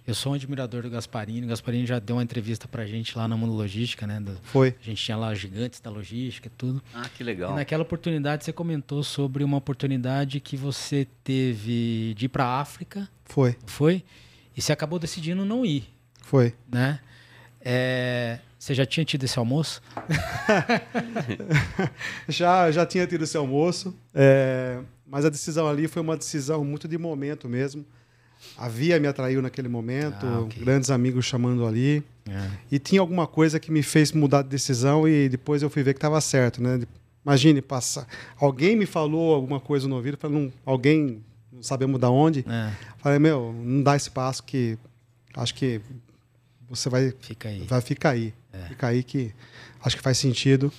[0.09, 1.45] eu sou um admirador do Gasparini.
[1.45, 4.19] O Gasparini já deu uma entrevista pra gente lá na Mundo Logística, né?
[4.19, 4.75] Do, Foi.
[4.81, 6.83] A gente tinha lá gigantes da logística e tudo.
[6.95, 7.53] Ah, que legal.
[7.53, 13.07] E naquela oportunidade você comentou sobre uma oportunidade que você teve de ir pra África.
[13.27, 13.55] Foi.
[13.67, 14.03] Foi?
[14.57, 15.87] E você acabou decidindo não ir.
[16.23, 16.55] Foi.
[16.73, 17.01] Né?
[17.61, 19.83] É, você já tinha tido esse almoço?
[22.27, 23.95] já, já tinha tido esse almoço.
[24.15, 27.85] É, mas a decisão ali foi uma decisão muito de momento mesmo.
[28.57, 30.63] A Via me atraiu naquele momento, ah, okay.
[30.63, 32.03] grandes amigos chamando ali.
[32.29, 32.51] É.
[32.71, 35.95] E tinha alguma coisa que me fez mudar de decisão e depois eu fui ver
[35.95, 36.81] que estava certo, né?
[37.25, 38.07] Imagine, passar.
[38.39, 41.23] Alguém me falou alguma coisa no ouvido, não, alguém,
[41.53, 42.45] não sabemos da onde.
[42.49, 42.73] É.
[42.99, 44.79] Falei, meu, não dá espaço que
[45.37, 45.81] acho que
[46.69, 47.65] você vai, Fica aí.
[47.69, 48.35] vai ficar aí.
[48.53, 48.69] É.
[48.69, 49.33] Fica aí que
[49.83, 50.73] acho que faz sentido.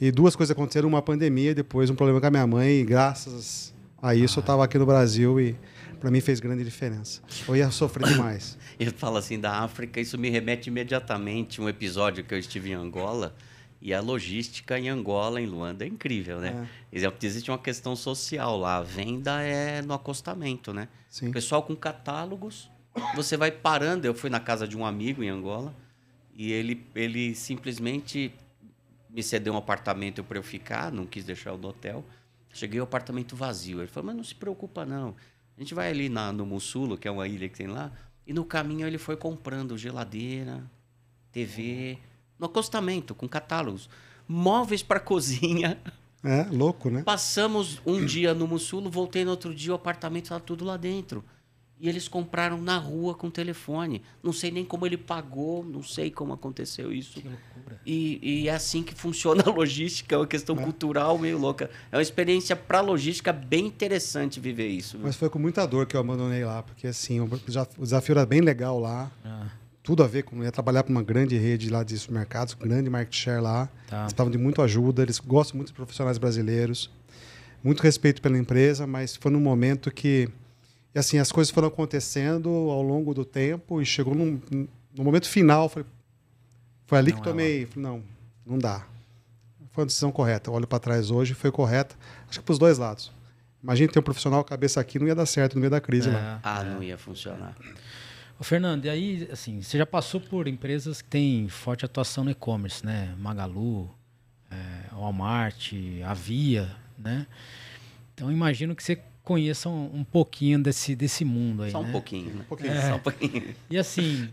[0.00, 3.72] E duas coisas aconteceram, uma pandemia, depois um problema com a minha mãe, e graças
[4.00, 4.40] a isso ah.
[4.40, 5.54] eu estava aqui no Brasil e
[6.02, 7.22] para mim fez grande diferença.
[7.46, 8.58] Eu ia sofrer demais.
[8.76, 12.70] Ele fala assim da África, isso me remete imediatamente a um episódio que eu estive
[12.70, 13.32] em Angola
[13.80, 16.68] e a logística em Angola, em Luanda, é incrível, né?
[16.92, 17.12] É.
[17.22, 18.78] Existe uma questão social lá.
[18.78, 20.88] A venda é no acostamento, né?
[21.08, 21.28] Sim.
[21.28, 22.68] O pessoal com catálogos,
[23.14, 24.04] você vai parando.
[24.04, 25.72] Eu fui na casa de um amigo em Angola
[26.34, 28.34] e ele, ele simplesmente
[29.08, 32.04] me cedeu um apartamento para eu ficar, não quis deixar o hotel.
[32.52, 33.78] Cheguei ao apartamento vazio.
[33.78, 35.14] Ele falou, mas não se preocupa não.
[35.62, 37.92] A gente vai ali na, no Mussulo, que é uma ilha que tem lá,
[38.26, 40.60] e no caminho ele foi comprando geladeira,
[41.30, 42.00] TV
[42.36, 43.88] no acostamento, com catálogos.
[44.26, 45.78] Móveis para cozinha.
[46.24, 47.04] É, louco, né?
[47.04, 51.24] Passamos um dia no Mussulo, voltei no outro dia, o apartamento estava tudo lá dentro.
[51.82, 54.02] E eles compraram na rua com telefone.
[54.22, 57.20] Não sei nem como ele pagou, não sei como aconteceu isso.
[57.20, 57.80] Que loucura.
[57.84, 60.62] E, e é assim que funciona a logística, é uma questão é.
[60.62, 61.68] cultural meio louca.
[61.90, 64.96] É uma experiência para logística bem interessante viver isso.
[64.96, 65.06] Viu?
[65.06, 67.28] Mas foi com muita dor que eu abandonei lá, porque assim, o
[67.80, 69.10] desafio era bem legal lá.
[69.24, 69.48] Ah
[69.82, 70.42] tudo a ver com.
[70.42, 73.66] ia trabalhar para uma grande rede lá de supermercados, grande market share lá.
[73.88, 73.96] Tá.
[73.96, 76.90] Eles precisavam de muita ajuda, eles gostam muito de profissionais brasileiros.
[77.62, 80.28] Muito respeito pela empresa, mas foi num momento que.
[80.94, 84.40] E assim, as coisas foram acontecendo ao longo do tempo e chegou num,
[84.94, 85.68] no momento final.
[85.68, 85.84] Foi,
[86.86, 87.66] foi ali não que é tomei.
[87.66, 88.02] Falei, não,
[88.44, 88.86] não dá.
[89.72, 90.50] Foi uma decisão correta.
[90.50, 91.96] Eu olho para trás hoje, foi correta.
[92.28, 93.10] Acho que para os dois lados.
[93.62, 96.12] Imagina ter um profissional cabeça aqui, não ia dar certo no meio da crise é,
[96.12, 96.40] lá.
[96.42, 97.54] Ah, não ia funcionar.
[98.38, 102.30] Ô, Fernando, e aí, assim, você já passou por empresas que têm forte atuação no
[102.30, 103.14] e-commerce, né?
[103.16, 103.88] Magalu,
[104.50, 105.72] é, Walmart,
[106.04, 107.26] Avia, né?
[108.12, 111.92] Então, imagino que você conheça um, um pouquinho desse, desse mundo aí, Só um né?
[111.92, 112.40] pouquinho, né?
[112.42, 112.88] Um pouquinho, é.
[112.88, 113.54] Só um pouquinho.
[113.70, 114.28] E assim,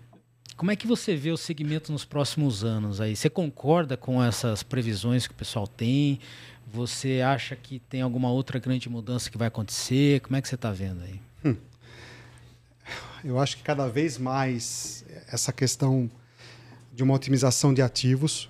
[0.57, 3.15] como é que você vê o segmento nos próximos anos aí?
[3.15, 6.19] Você concorda com essas previsões que o pessoal tem?
[6.71, 10.21] Você acha que tem alguma outra grande mudança que vai acontecer?
[10.21, 11.21] Como é que você está vendo aí?
[11.45, 11.55] Hum
[13.23, 16.09] eu acho que cada vez mais essa questão
[16.93, 18.49] de uma otimização de ativos,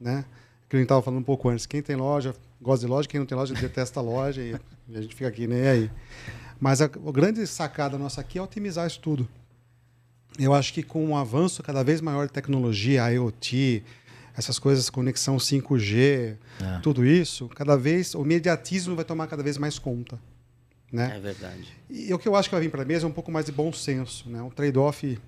[0.00, 0.24] né?
[0.68, 1.66] Que a gente estava falando um pouco antes.
[1.66, 4.54] Quem tem loja gosta de loja, quem não tem loja detesta a loja e,
[4.94, 5.90] a gente fica aqui nem aí.
[6.60, 9.28] Mas a, a grande sacada nossa aqui é otimizar isso tudo.
[10.38, 13.82] Eu acho que com um avanço cada vez maior de tecnologia, IoT,
[14.36, 16.78] essas coisas, conexão 5G, é.
[16.80, 20.18] tudo isso, cada vez o mediatismo vai tomar cada vez mais conta.
[20.92, 21.16] Né?
[21.16, 21.68] É verdade.
[21.90, 23.46] E o que eu acho que vai vir para a mesa é um pouco mais
[23.46, 24.40] de bom senso, né?
[24.40, 25.18] um trade-off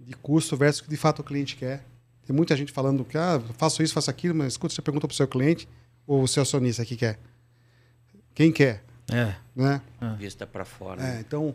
[0.00, 1.84] de custo versus o que de fato o cliente quer.
[2.26, 5.14] Tem muita gente falando que ah, faço isso, faço aquilo, mas escuta, você pergunta para
[5.14, 5.68] o seu cliente
[6.06, 7.18] ou o seu acionista que quer.
[8.34, 8.84] Quem quer?
[9.12, 9.34] É.
[9.54, 9.80] Né?
[10.00, 10.14] É.
[10.16, 11.02] Vista para fora.
[11.02, 11.54] É, então,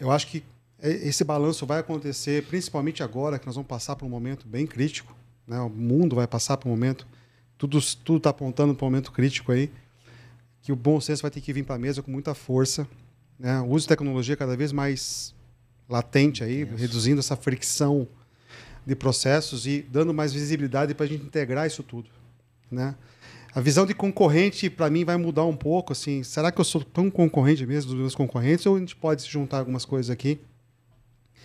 [0.00, 0.44] eu acho que
[0.80, 5.16] esse balanço vai acontecer, principalmente agora que nós vamos passar por um momento bem crítico.
[5.46, 5.58] Né?
[5.60, 7.06] O mundo vai passar por um momento,
[7.56, 9.70] tudo está apontando para um momento crítico aí
[10.68, 12.86] que o bom senso vai ter que vir para a mesa com muita força.
[13.38, 13.58] Né?
[13.60, 15.34] O uso de tecnologia cada vez mais
[15.88, 16.76] latente aí, isso.
[16.76, 18.06] reduzindo essa fricção
[18.84, 22.10] de processos e dando mais visibilidade para a gente integrar isso tudo,
[22.70, 22.94] né?
[23.58, 26.80] A visão de concorrente para mim vai mudar um pouco, assim, será que eu sou
[26.80, 30.38] tão concorrente mesmo dos meus concorrentes ou a gente pode se juntar algumas coisas aqui?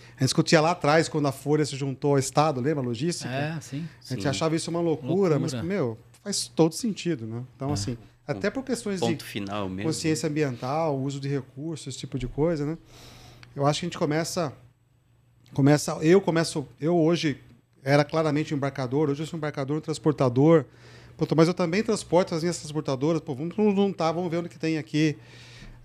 [0.09, 3.33] A gente discutia lá atrás quando a Folha se juntou ao Estado, lembra a logística?
[3.33, 3.87] É, sim.
[3.99, 4.27] A gente sim.
[4.27, 7.41] achava isso uma loucura, loucura, mas meu, faz todo sentido, né?
[7.55, 7.73] Então é.
[7.73, 7.97] assim,
[8.27, 9.89] até por questões de final mesmo.
[9.89, 12.77] consciência ambiental, uso de recursos, esse tipo de coisa, né?
[13.55, 14.53] Eu acho que a gente começa
[15.51, 17.41] começa eu começo eu hoje
[17.81, 20.65] era claramente um embarcador, hoje eu sou um embarcador, um transportador.
[21.35, 24.77] Mas eu também transporto as minhas transportadoras, pô, vamos juntar, vamos ver onde que tem
[24.77, 25.17] aqui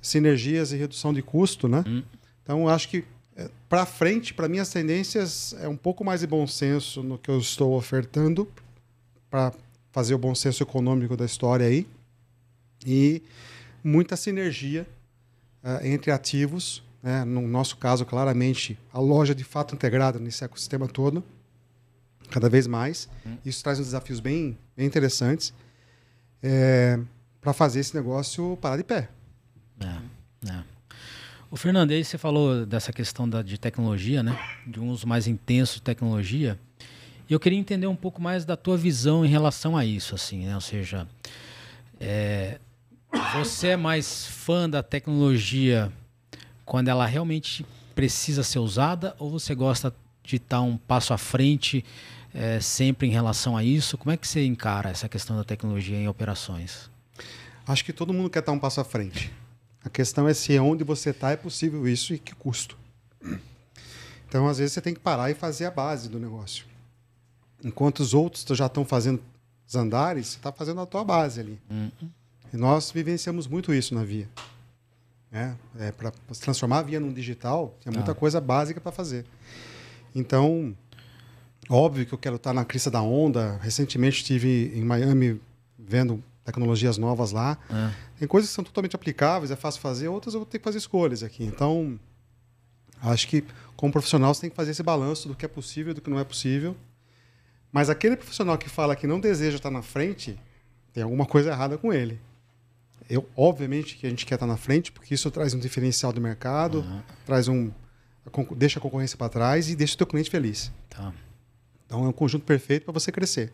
[0.01, 1.85] sinergias e redução de custo, né?
[1.87, 2.03] Hum.
[2.43, 3.05] Então, acho que
[3.37, 7.31] é, para frente, para minhas tendências, é um pouco mais de bom senso no que
[7.31, 8.49] eu estou ofertando
[9.31, 9.53] para
[9.93, 11.87] fazer o bom senso econômico da história aí
[12.87, 13.23] e
[13.83, 14.87] muita sinergia
[15.63, 16.83] uh, entre ativos.
[17.03, 17.25] Né?
[17.25, 21.23] No nosso caso, claramente, a loja de fato integrada nesse ecossistema todo,
[22.31, 23.09] cada vez mais.
[23.27, 23.37] Hum.
[23.45, 25.53] Isso traz uns desafios bem, bem interessantes
[26.43, 26.99] é,
[27.41, 29.09] para fazer esse negócio parar de pé.
[29.81, 30.63] É, é.
[31.51, 34.39] O Fernando, aí você falou dessa questão da, de tecnologia, né?
[34.67, 36.59] De um uso mais intenso de tecnologia.
[37.29, 40.47] E eu queria entender um pouco mais da tua visão em relação a isso, assim,
[40.47, 40.55] né?
[40.55, 41.09] Ou seja,
[41.99, 42.59] é,
[43.35, 45.91] você é mais fã da tecnologia
[46.65, 47.65] quando ela realmente
[47.95, 51.85] precisa ser usada ou você gosta de estar um passo à frente
[52.35, 53.97] é, sempre em relação a isso.
[53.99, 56.91] Como é que você encara essa questão da tecnologia em operações?
[57.67, 59.33] Acho que todo mundo quer estar um passo à frente.
[59.85, 62.79] A questão é se onde você está é possível isso e que custo.
[64.29, 66.67] Então, às vezes, você tem que parar e fazer a base do negócio.
[67.65, 69.23] Enquanto os outros já estão fazendo
[69.67, 71.59] os andares, você está fazendo a tua base ali.
[71.71, 72.11] Uhum.
[72.53, 74.29] E nós vivenciamos muito isso na Via.
[75.33, 76.11] É, é para
[76.41, 78.15] transformar a Via num digital, tem muita ah.
[78.15, 79.27] coisa básica para fazer.
[80.15, 80.75] Então,
[81.69, 83.59] óbvio que eu quero estar na crista da onda.
[83.63, 85.41] Recentemente estive em Miami
[85.79, 87.59] vendo tecnologias novas lá.
[87.71, 87.95] É.
[88.21, 90.79] Tem coisas que são totalmente aplicáveis, é fácil fazer, outras eu vou ter que fazer
[90.79, 91.45] escolhas aqui.
[91.45, 91.99] Então,
[93.03, 93.45] acho que
[93.77, 96.11] como profissional você tem que fazer esse balanço do que é possível e do que
[96.11, 96.77] não é possível.
[97.71, 100.39] Mas aquele profissional que fala que não deseja estar na frente,
[100.93, 102.19] tem alguma coisa errada com ele.
[103.09, 106.21] Eu, obviamente que a gente quer estar na frente, porque isso traz um diferencial do
[106.21, 107.01] mercado, uhum.
[107.25, 107.71] traz um
[108.57, 110.71] deixa a concorrência para trás e deixa o teu cliente feliz.
[110.91, 111.13] Tá.
[111.89, 113.51] Então é um conjunto perfeito para você crescer.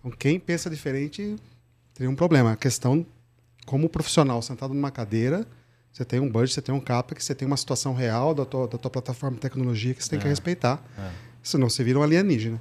[0.00, 1.36] Então quem pensa diferente
[1.92, 2.52] teria um problema.
[2.52, 3.04] A questão
[3.66, 5.46] como profissional sentado numa cadeira,
[5.92, 8.66] você tem um budget, você tem um CAPEX, você tem uma situação real da tua,
[8.66, 10.22] da tua plataforma de tecnologia que você tem é.
[10.22, 10.82] que respeitar.
[10.96, 11.10] É.
[11.42, 12.58] Senão você vira um alienígena.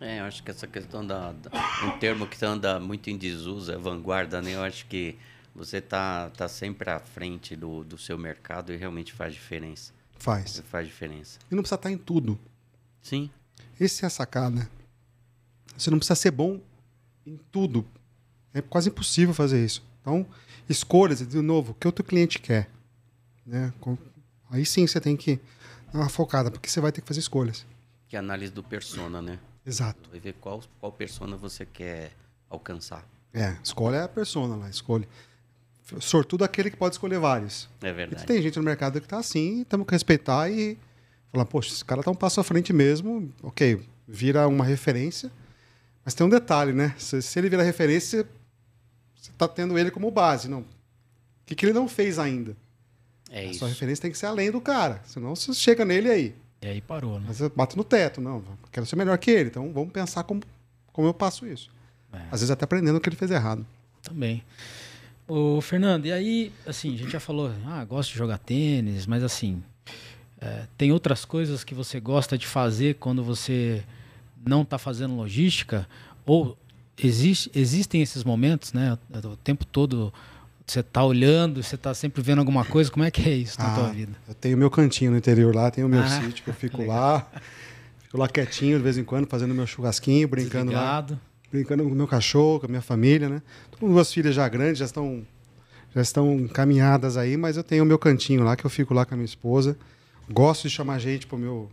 [0.00, 1.50] É, eu acho que essa questão da, da
[1.84, 4.54] um termo que anda muito em desuso é vanguarda, né?
[4.54, 5.16] Eu acho que
[5.54, 9.92] você tá tá sempre à frente do, do seu mercado e realmente faz diferença.
[10.18, 10.62] Faz.
[10.70, 11.38] Faz diferença.
[11.50, 12.38] E não precisa estar em tudo.
[13.02, 13.30] Sim.
[13.80, 14.70] Esse é a sacada.
[15.76, 16.60] Você não precisa ser bom
[17.26, 17.86] em tudo.
[18.52, 19.82] É quase impossível fazer isso.
[20.02, 20.26] Então,
[20.68, 22.68] escolhas, de novo, o que o teu cliente quer.
[23.46, 23.72] Né?
[24.50, 25.40] Aí sim você tem que
[25.90, 27.66] dar uma focada, porque você vai ter que fazer escolhas.
[28.06, 29.38] Que é a análise do persona, né?
[29.64, 30.10] Exato.
[30.10, 32.12] Vai ver qual, qual persona você quer
[32.50, 33.06] alcançar.
[33.32, 35.08] É, escolhe a persona lá, escolhe.
[36.00, 37.68] Sortudo aquele que pode escolher vários.
[37.80, 38.24] É verdade.
[38.24, 40.78] E tem gente no mercado que está assim, temos que respeitar e
[41.32, 45.30] falar, poxa, esse cara está um passo à frente mesmo, ok, vira uma referência.
[46.04, 46.94] Mas tem um detalhe, né?
[46.98, 48.26] Se, se ele vira referência,
[49.14, 50.48] você está tendo ele como base.
[50.48, 50.60] Não.
[50.60, 50.66] O
[51.46, 52.56] que, que ele não fez ainda?
[53.30, 53.60] É a isso.
[53.60, 55.02] sua referência tem que ser além do cara.
[55.04, 56.34] Senão você chega nele aí.
[56.62, 57.26] E aí parou, né?
[57.28, 58.42] Mas você bate no teto, não.
[58.72, 59.48] Quero ser melhor que ele.
[59.50, 60.42] Então vamos pensar como,
[60.92, 61.70] como eu passo isso.
[62.12, 62.18] É.
[62.30, 63.64] Às vezes até aprendendo o que ele fez errado.
[64.02, 64.42] Também.
[65.28, 69.22] Ô, Fernando, e aí, assim, a gente já falou, ah, gosto de jogar tênis, mas
[69.22, 69.62] assim,
[70.40, 73.84] é, tem outras coisas que você gosta de fazer quando você
[74.46, 75.86] não está fazendo logística?
[76.24, 76.56] Ou
[76.98, 78.96] existe, existem esses momentos, né?
[79.24, 80.12] O tempo todo
[80.66, 83.72] você está olhando, você está sempre vendo alguma coisa, como é que é isso na
[83.72, 84.12] ah, tua vida?
[84.28, 86.84] Eu tenho meu cantinho no interior lá, tenho o meu ah, sítio que eu fico
[86.84, 87.28] lá,
[88.04, 91.14] fico lá quietinho de vez em quando, fazendo meu churrasquinho, brincando Desligado.
[91.14, 91.20] lá.
[91.50, 93.42] Brincando com o meu cachorro, com a minha família, né?
[93.72, 95.26] Tô com duas filhas já grandes, já estão
[95.92, 99.04] já estão encaminhadas aí, mas eu tenho o meu cantinho lá, que eu fico lá
[99.04, 99.76] com a minha esposa.
[100.32, 101.70] Gosto de chamar gente pro meu,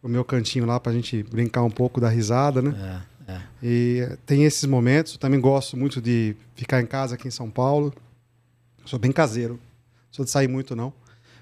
[0.00, 3.04] pro meu cantinho lá pra gente brincar um pouco, dar risada, né?
[3.26, 3.42] É, é.
[3.62, 5.14] E tem esses momentos.
[5.14, 7.92] Eu também gosto muito de ficar em casa aqui em São Paulo.
[8.84, 9.58] Sou bem caseiro.
[10.10, 10.92] Sou de sair muito, não.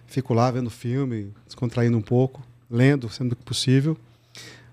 [0.07, 3.96] Fico lá vendo filme, descontraindo um pouco, lendo, sendo que possível.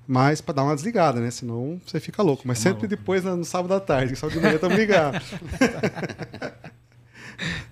[0.08, 1.32] Mas para dar uma desligada, né?
[1.32, 2.44] Senão você fica louco.
[2.46, 2.88] Mas sempre maluco.
[2.88, 5.22] depois, no sábado à tarde, só de manhã estamos ligados.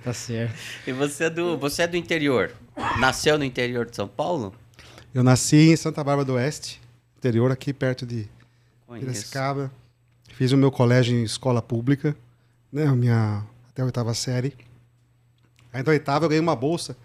[0.03, 0.55] tá certo.
[0.85, 2.51] E você é, do, você é do interior?
[2.99, 4.53] Nasceu no interior de São Paulo?
[5.13, 6.81] Eu nasci em Santa Bárbara do Oeste,
[7.17, 8.27] interior aqui perto de
[8.99, 9.71] Piracicaba.
[10.35, 12.15] Fiz o meu colégio em escola pública,
[12.71, 12.85] né?
[12.87, 14.55] Minha até a oitava série.
[15.71, 16.97] Aí da oitava eu ganhei uma bolsa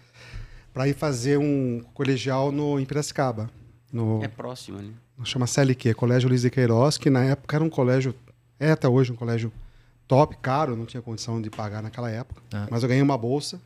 [0.73, 3.49] para ir fazer um colegial no, em Piracicaba.
[3.91, 4.93] No, é próximo, né?
[5.23, 8.15] Chama CLQ, Colégio Luiz de Queiroz, que na época era um colégio,
[8.59, 9.51] é até hoje um colégio
[10.09, 12.41] top, caro, não tinha condição de pagar naquela época.
[12.51, 12.67] Ah.
[12.69, 13.61] Mas eu ganhei uma bolsa.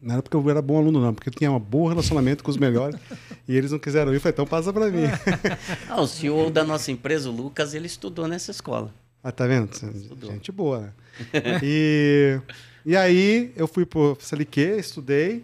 [0.00, 2.50] Não era porque eu era bom aluno, não, porque eu tinha um bom relacionamento com
[2.50, 2.98] os melhores
[3.48, 4.16] e eles não quiseram ir.
[4.16, 5.04] Eu falei, então passa para mim.
[5.90, 8.94] ah, o CEO da nossa empresa, o Lucas, ele estudou nessa escola.
[9.22, 9.72] Ah, tá vendo?
[9.72, 10.30] Estudou.
[10.30, 10.92] Gente boa, né?
[11.62, 12.38] e
[12.86, 15.42] e aí eu fui pro CLQ, estudei,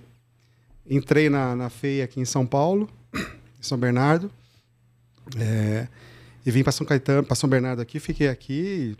[0.88, 4.30] entrei na, na FEI aqui em São Paulo, em São Bernardo,
[5.38, 5.88] é,
[6.44, 8.94] e vim para São Caetano, para São Bernardo aqui, fiquei aqui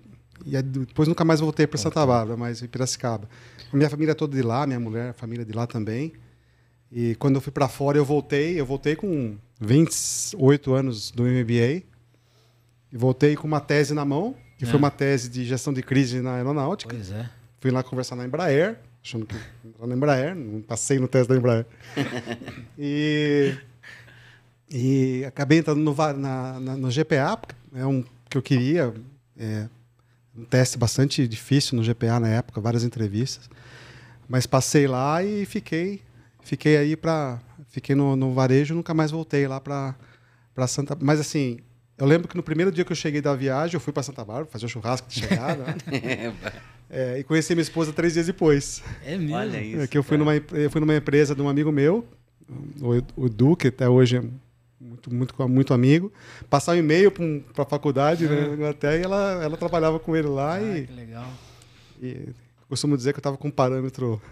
[0.45, 3.29] e depois nunca mais voltei para Santa Bárbara, mas em Piracicaba.
[3.73, 6.13] A minha família toda de lá, minha mulher, a família de lá também.
[6.91, 11.83] E quando eu fui para fora, eu voltei, eu voltei com 28 anos do MBA.
[12.93, 14.67] E voltei com uma tese na mão, que é.
[14.67, 16.93] foi uma tese de gestão de crise na aeronáutica.
[16.95, 17.31] Pois é.
[17.61, 19.37] Fui lá conversar na Embraer, achando que
[19.79, 21.67] era na Embraer, não passei no teste da Embraer.
[22.77, 23.55] e,
[24.69, 27.39] e acabei entrando no, na, na, no GPA,
[27.75, 28.93] é um que eu queria.
[29.39, 29.69] É,
[30.41, 33.49] um teste bastante difícil no GPA na época, várias entrevistas.
[34.29, 36.03] Mas passei lá e fiquei
[36.43, 37.39] fiquei aí para
[37.69, 39.95] fiquei no, no varejo, nunca mais voltei lá para
[40.55, 41.59] para Santa, mas assim,
[41.97, 44.25] eu lembro que no primeiro dia que eu cheguei da viagem, eu fui para Santa
[44.25, 45.65] Bárbara fazer o um churrasco de chegada.
[45.65, 46.35] Né?
[46.91, 48.83] é, e conheci minha esposa três dias depois.
[49.05, 49.37] É mesmo?
[49.37, 49.83] Olha isso.
[49.83, 52.07] É, que eu fui, numa, eu fui numa empresa de um amigo meu,
[52.81, 54.23] o, o Edu, que até hoje é
[54.81, 56.13] muito, muito, muito amigo.
[56.49, 60.29] Passar um e-mail para a faculdade né, na Inglaterra e ela, ela trabalhava com ele
[60.29, 60.55] lá.
[60.55, 61.29] Ah, e, que legal.
[62.03, 62.29] E
[62.71, 64.23] costumo dizer que eu estava com um parâmetro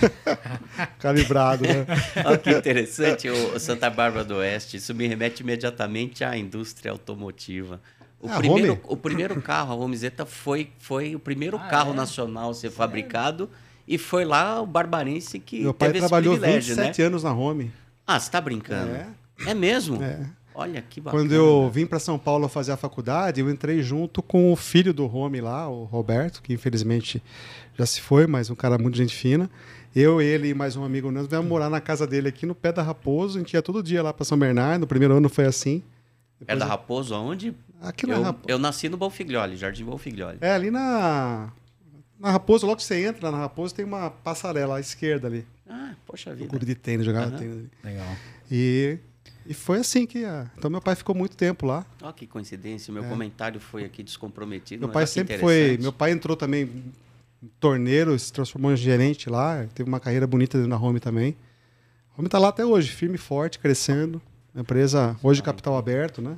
[0.98, 1.64] calibrado.
[1.64, 1.84] Né?
[2.24, 4.76] Olha que interessante, o Santa Bárbara do Oeste.
[4.76, 7.80] Isso me remete imediatamente à indústria automotiva.
[8.20, 11.96] O, ah, primeiro, o primeiro carro, a Romizeta, foi, foi o primeiro ah, carro é?
[11.96, 12.76] nacional a ser Sério?
[12.76, 13.50] fabricado.
[13.86, 17.06] E foi lá o Barbarense que Meu pai trabalhou 27 né?
[17.06, 17.72] anos na Home.
[18.06, 18.94] Ah, você está brincando?
[18.94, 19.08] É.
[19.46, 20.02] É mesmo?
[20.02, 20.26] É.
[20.54, 21.22] Olha que bacana.
[21.22, 24.92] Quando eu vim para São Paulo fazer a faculdade, eu entrei junto com o filho
[24.92, 27.22] do Home lá, o Roberto, que infelizmente
[27.78, 29.48] já se foi, mas um cara muito gente fina.
[29.94, 32.72] Eu, ele e mais um amigo nosso viemos morar na casa dele aqui no Pé
[32.72, 33.38] da Raposo.
[33.38, 34.80] A gente ia todo dia lá para São Bernardo.
[34.80, 35.82] No primeiro ano foi assim.
[36.40, 37.54] Depois Pé da Raposo, aonde?
[37.80, 38.44] Aqui na eu, Raposo.
[38.48, 40.38] Eu nasci no Bonfiglioli, Jardim Bonfiglioli.
[40.40, 41.52] É, ali na.
[42.18, 45.46] Na Raposo, logo que você entra na Raposo, tem uma passarela à esquerda ali.
[45.68, 46.48] Ah, poxa vida.
[46.48, 47.36] Clube de tênis, jogava uhum.
[47.36, 47.66] tênis.
[47.84, 48.16] Legal.
[48.50, 48.98] E
[49.48, 50.24] e foi assim que.
[50.58, 51.86] Então, meu pai ficou muito tempo lá.
[52.02, 52.92] Olha que coincidência.
[52.92, 53.08] Meu é.
[53.08, 54.80] comentário foi aqui descomprometido.
[54.84, 55.78] Meu pai sempre foi.
[55.80, 56.92] Meu pai entrou também
[57.58, 59.66] torneiro, se transformou em gerente lá.
[59.74, 61.34] Teve uma carreira bonita na Home também.
[62.14, 64.20] A Home está lá até hoje, firme e forte, crescendo.
[64.54, 66.36] Empresa hoje capital aberto, né?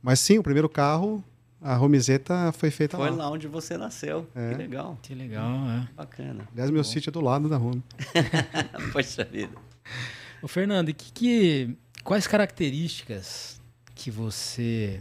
[0.00, 1.24] Mas sim, o primeiro carro,
[1.60, 3.12] a Romizeta foi feita foi lá.
[3.12, 4.24] Foi lá onde você nasceu.
[4.36, 4.50] É.
[4.50, 4.98] Que legal.
[5.02, 5.88] Que legal, é.
[5.96, 6.48] Bacana.
[6.52, 6.88] Aliás, meu Bom.
[6.88, 7.82] sítio é do lado da Home.
[8.92, 9.52] Poxa vida.
[10.40, 11.76] Ô, Fernando, e que, que
[12.10, 13.60] Quais características
[13.94, 15.00] que você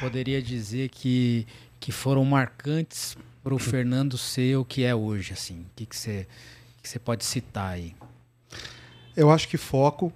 [0.00, 1.46] poderia dizer que,
[1.78, 5.32] que foram marcantes para o Fernando ser o que é hoje?
[5.32, 5.60] Assim?
[5.60, 6.26] O que, que, você,
[6.82, 7.94] que você pode citar aí?
[9.16, 10.12] Eu acho que foco,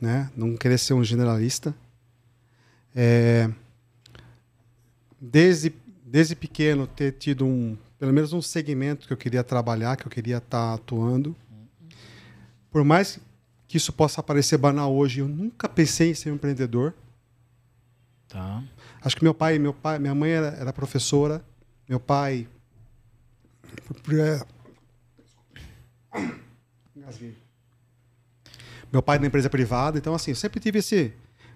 [0.00, 0.30] né?
[0.34, 1.74] não querer ser um generalista.
[2.96, 3.50] É,
[5.20, 5.70] desde,
[6.02, 10.10] desde pequeno ter tido um, pelo menos um segmento que eu queria trabalhar, que eu
[10.10, 11.36] queria estar tá atuando.
[12.70, 13.20] Por mais
[13.68, 16.94] que isso possa parecer banal hoje, eu nunca pensei em ser um empreendedor.
[18.26, 18.64] Tá.
[19.02, 21.44] Acho que meu pai, meu pai, minha mãe era, era professora,
[21.86, 22.48] meu pai
[28.90, 31.12] meu pai é da empresa privada, então assim, eu sempre tive esse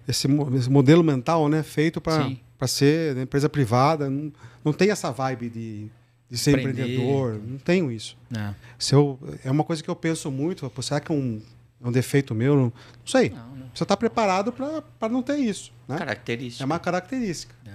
[0.07, 4.31] esse, esse modelo mental, né, feito para para ser empresa privada, não,
[4.63, 5.89] não tem essa vibe de,
[6.29, 6.83] de ser Empreender.
[6.83, 8.17] empreendedor, não tenho isso.
[8.33, 8.53] É.
[8.79, 11.41] Se eu, é uma coisa que eu penso muito, será que um
[11.83, 12.55] é um defeito meu?
[12.55, 12.73] Não,
[13.05, 13.29] sei.
[13.29, 13.69] Não, não.
[13.73, 15.73] Você está preparado para não ter isso.
[15.87, 15.97] Né?
[15.97, 16.63] Característica.
[16.63, 17.53] É uma característica.
[17.65, 17.71] É.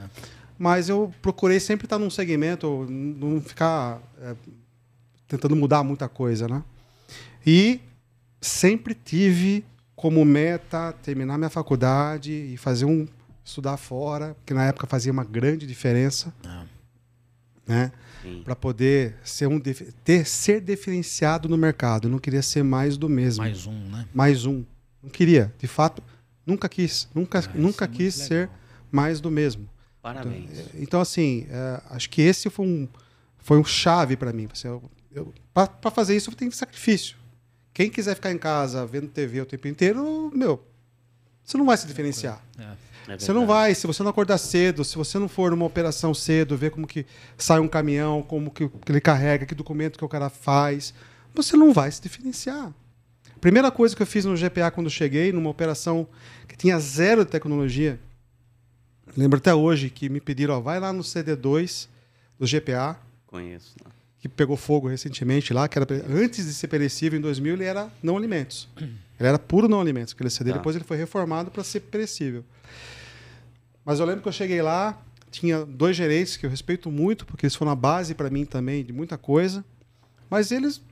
[0.58, 4.34] Mas eu procurei sempre estar num segmento, não ficar é,
[5.28, 6.64] tentando mudar muita coisa, né?
[7.46, 7.80] E
[8.40, 13.06] sempre tive como meta terminar minha faculdade e fazer um
[13.44, 16.64] estudar fora, que na época fazia uma grande diferença, é.
[17.66, 17.92] né?
[18.44, 22.06] Para poder ser um ter ser diferenciado no mercado.
[22.08, 23.42] Eu não queria ser mais do mesmo.
[23.42, 24.06] Mais um, né?
[24.14, 24.64] Mais um.
[25.02, 26.02] Não queria, de fato,
[26.44, 28.50] nunca quis, nunca, ah, nunca é quis ser
[28.90, 29.68] mais do mesmo.
[30.02, 30.50] Parabéns.
[30.50, 32.88] Então, então assim, é, acho que esse foi um
[33.38, 34.48] foi um chave para mim.
[35.54, 37.16] Para fazer isso, tem sacrifício.
[37.72, 40.62] Quem quiser ficar em casa vendo TV o tempo inteiro, meu,
[41.44, 42.44] você não vai se diferenciar.
[42.58, 42.87] É.
[43.08, 46.12] É você não vai, se você não acordar cedo, se você não for numa operação
[46.12, 47.06] cedo, ver como que
[47.36, 50.92] sai um caminhão, como que, ele carrega, que documento que o cara faz,
[51.34, 52.72] você não vai se diferenciar.
[53.40, 56.06] Primeira coisa que eu fiz no GPA quando cheguei, numa operação
[56.46, 57.98] que tinha zero de tecnologia,
[59.16, 61.88] lembro até hoje que me pediram, ó, vai lá no CD2
[62.38, 62.98] do GPA.
[63.26, 63.74] Conheço.
[63.82, 63.90] Não.
[64.20, 67.88] Que pegou fogo recentemente lá, que era antes de ser perecível em 2000, ele era
[68.02, 68.68] não alimentos.
[68.76, 70.50] Ele era puro não alimentos, aquele CD.
[70.50, 70.56] Tá.
[70.56, 72.44] Depois ele foi reformado para ser perecível.
[73.88, 77.46] Mas eu lembro que eu cheguei lá, tinha dois gerentes que eu respeito muito, porque
[77.46, 79.64] eles foram a base para mim também de muita coisa.
[80.28, 80.82] Mas eles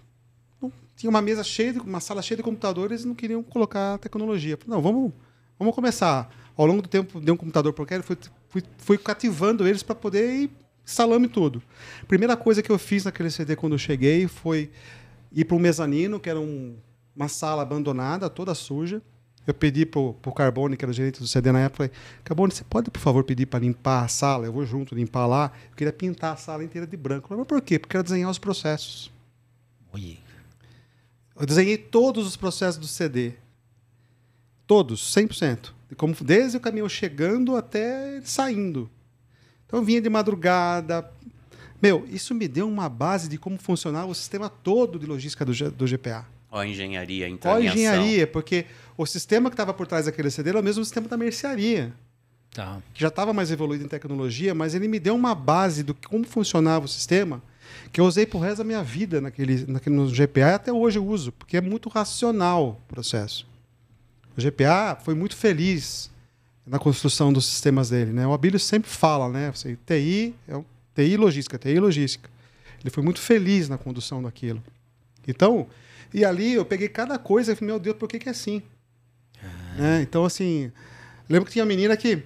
[0.96, 4.58] tinham uma mesa cheia, de, uma sala cheia de computadores e não queriam colocar tecnologia.
[4.66, 5.12] Não, vamos,
[5.58, 6.34] vamos começar.
[6.56, 8.16] Ao longo do tempo, dei um computador para eles, fui,
[8.48, 10.50] fui, fui cativando eles para poder ir
[10.82, 11.62] instalando tudo.
[12.08, 14.70] Primeira coisa que eu fiz naquele CD quando eu cheguei foi
[15.30, 16.74] ir para um mezanino, que era um,
[17.14, 19.02] uma sala abandonada, toda suja
[19.46, 21.92] eu pedi pro, pro Carbone, que era o gerente do CD na época, falei,
[22.24, 24.46] Carbone, você pode, por favor, pedir para limpar a sala?
[24.46, 25.52] Eu vou junto limpar lá.
[25.70, 27.28] Eu queria pintar a sala inteira de branco.
[27.28, 27.78] Falei, mas por quê?
[27.78, 29.10] Porque eu quero desenhar os processos.
[29.92, 30.18] Oi.
[31.38, 33.34] Eu desenhei todos os processos do CD.
[34.66, 35.72] Todos, 100%.
[35.96, 38.90] Como, desde o caminhão chegando até saindo.
[39.64, 41.08] Então eu vinha de madrugada.
[41.80, 45.52] Meu, isso me deu uma base de como funcionava o sistema todo de logística do,
[45.70, 46.26] do GPA.
[46.56, 47.52] Ó, a engenharia, então.
[47.52, 48.64] Ó, a engenharia, porque
[48.96, 51.92] o sistema que estava por trás daquele CD era o mesmo sistema da mercearia.
[52.50, 52.80] tá.
[52.94, 56.24] que já estava mais evoluído em tecnologia, mas ele me deu uma base do como
[56.24, 57.42] funcionava o sistema
[57.92, 60.98] que eu usei pro resto da minha vida naquele, naquele no GPA e até hoje
[60.98, 63.46] eu uso, porque é muito racional o processo.
[64.36, 66.10] O GPA foi muito feliz
[66.66, 68.12] na construção dos sistemas dele.
[68.12, 68.26] Né?
[68.26, 69.50] O Abílio sempre fala, né?
[69.50, 70.60] Você, TI, é
[70.94, 72.28] TI logística, TI logística.
[72.80, 74.62] Ele foi muito feliz na condução daquilo.
[75.26, 75.66] Então,
[76.16, 78.62] e ali eu peguei cada coisa e falei, meu Deus, por que, que é assim?
[79.38, 79.74] Ah.
[79.76, 80.00] Né?
[80.00, 80.72] Então, assim,
[81.28, 82.22] lembro que tinha uma menina que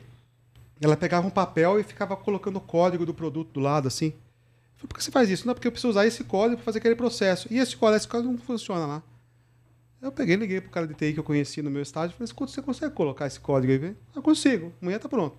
[0.80, 4.06] ela pegava um papel e ficava colocando o código do produto do lado, assim.
[4.06, 5.44] Eu falei, por que você faz isso?
[5.44, 7.48] Não, porque eu preciso usar esse código para fazer aquele processo.
[7.50, 9.02] E esse código, esse código não funciona lá.
[10.00, 12.26] Eu peguei, liguei pro cara de TI que eu conheci no meu estádio e falei,
[12.26, 13.96] escuta, você consegue colocar esse código aí?
[14.14, 15.36] Eu consigo, amanhã tá pronto.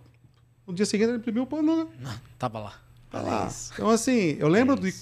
[0.68, 1.90] No dia seguinte ele imprimiu, pô, não.
[1.98, 2.82] Não, tava lá.
[3.10, 3.50] Tá lá.
[3.74, 4.94] Então, assim, eu lembro é de.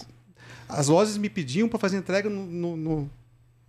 [0.68, 3.12] As lojas me pediam para fazer entrega no, no, no,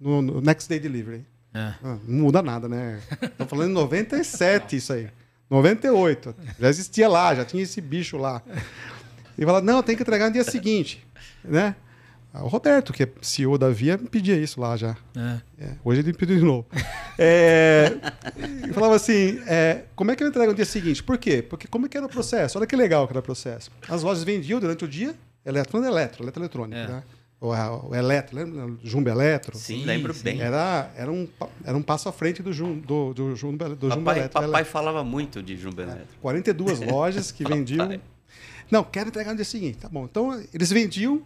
[0.01, 1.27] no, Next Day Delivery.
[1.53, 1.75] É.
[1.83, 3.01] Ah, não muda nada, né?
[3.37, 5.09] Tô falando em 97 isso aí.
[5.51, 6.35] 98.
[6.59, 8.41] Já existia lá, já tinha esse bicho lá.
[9.37, 11.05] E fala, não, tem que entregar no dia seguinte,
[11.45, 11.75] né?
[12.33, 14.97] O Roberto, que é CEO da Via, me pedia isso lá já.
[15.17, 15.65] É.
[15.65, 16.65] É, hoje ele me pediu de novo.
[17.19, 17.99] é,
[18.69, 21.03] e falava assim: é, como é que eu entrego no dia seguinte?
[21.03, 21.43] Por quê?
[21.43, 22.57] Porque como é que era o processo?
[22.57, 23.73] Olha que legal que era o processo.
[23.89, 25.13] As lojas vendiam durante o dia
[25.45, 26.87] eletro, eletro, eletro eletrônico, é.
[26.87, 27.03] né?
[27.41, 28.77] O, o Eletro, lembra?
[28.83, 29.57] Jumbo Eletro?
[29.57, 30.25] Sim, lembro sim.
[30.25, 30.41] bem.
[30.43, 31.27] Era, era, um,
[31.65, 34.43] era um passo à frente do, jum, do, do, Jumbo, do papai, Jumbo Eletro.
[34.43, 36.07] Papai falava muito de Jumbo Eletro.
[36.21, 37.99] 42 lojas que vendiam.
[38.71, 39.79] Não, quero entregar no dia seguinte.
[39.79, 40.05] Tá bom.
[40.05, 41.23] Então, eles vendiam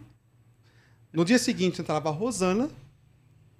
[1.15, 2.69] no dia seguinte entrava a Rosana,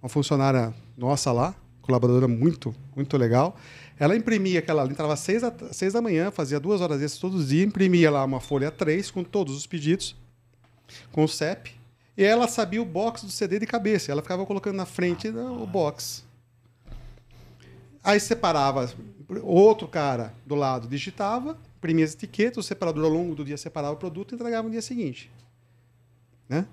[0.02, 3.56] uma funcionária nossa lá, colaboradora muito, muito legal.
[3.98, 7.22] Ela imprimia aquela, ela entrava às seis, da, seis da manhã, fazia duas horas extras
[7.22, 10.18] todos os dias, imprimia lá uma folha 3 com todos os pedidos,
[11.14, 11.74] com o CEP,
[12.18, 14.12] e ela sabia o box do CD de cabeça.
[14.12, 16.24] Ela ficava colocando na frente ah, o box.
[18.04, 18.94] Aí separava,
[19.42, 23.94] outro cara do lado digitava, imprimia as etiquetas, o separador ao longo do dia separava
[23.94, 25.32] o produto e entregava no dia seguinte.
[26.48, 26.66] Né?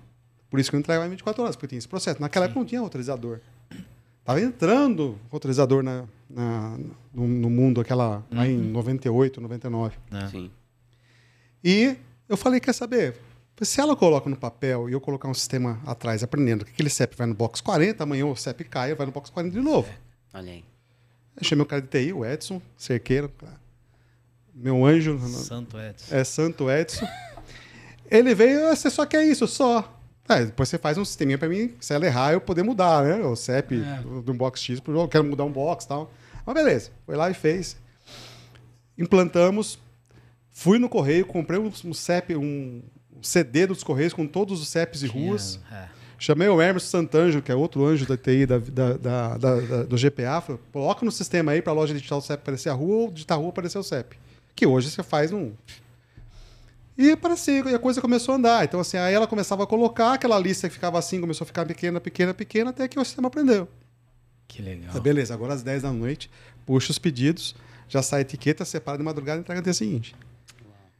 [0.49, 2.21] Por isso que eu entregava em 24 horas, porque tinha esse processo.
[2.21, 2.51] Naquela Sim.
[2.51, 3.39] época não tinha autorizador.
[4.23, 6.77] Tava entrando autorizador na, na
[7.13, 8.43] no, no, mundo, aquela uhum.
[8.45, 9.97] em 98, 99.
[10.11, 10.27] É.
[10.27, 10.51] Sim.
[11.63, 11.97] E
[12.29, 13.17] eu falei, quer saber?
[13.61, 17.15] Se ela coloca no papel e eu colocar um sistema atrás aprendendo que aquele CEP
[17.15, 19.89] vai no box 40, amanhã o CEP cai vai no box 40 de novo.
[19.89, 20.37] É.
[20.37, 20.63] Olha aí.
[21.37, 23.31] Eu chamei o cara de TI, o Edson, cerqueiro,
[24.53, 25.19] meu anjo.
[25.29, 26.15] Santo Edson.
[26.15, 27.07] É, Santo Edson.
[28.09, 29.99] Ele veio, ah, você só quer isso, só.
[30.29, 33.15] É, depois você faz um sisteminha para mim, se ela errar, eu poder mudar, né?
[33.25, 34.21] O CEP é.
[34.21, 36.11] do box X, eu quero mudar um box e tal.
[36.45, 37.75] Mas beleza, foi lá e fez.
[38.97, 39.79] Implantamos,
[40.51, 42.81] fui no correio, comprei um, um CEP, um
[43.23, 45.59] CD dos Correios com todos os CEPs e ruas.
[45.71, 45.87] É.
[46.19, 50.39] Chamei o Hermes Santanjo, que é outro anjo da TI da, da, da, do GPA,
[50.39, 53.11] falei, coloca no sistema aí para a loja digital o CEP aparecer a rua ou
[53.11, 54.15] digitar a rua aparecer o CEP.
[54.55, 55.51] Que hoje você faz um
[56.97, 58.63] e apareceu, e a coisa começou a andar.
[58.63, 61.65] Então, assim, aí ela começava a colocar aquela lista que ficava assim, começou a ficar
[61.65, 63.67] pequena, pequena, pequena, até que o sistema aprendeu.
[64.47, 65.01] Que legal.
[65.01, 66.29] Beleza, agora às 10 da noite,
[66.65, 67.55] puxa os pedidos,
[67.89, 70.15] já sai a etiqueta, separa de madrugada e entrega no dia seguinte.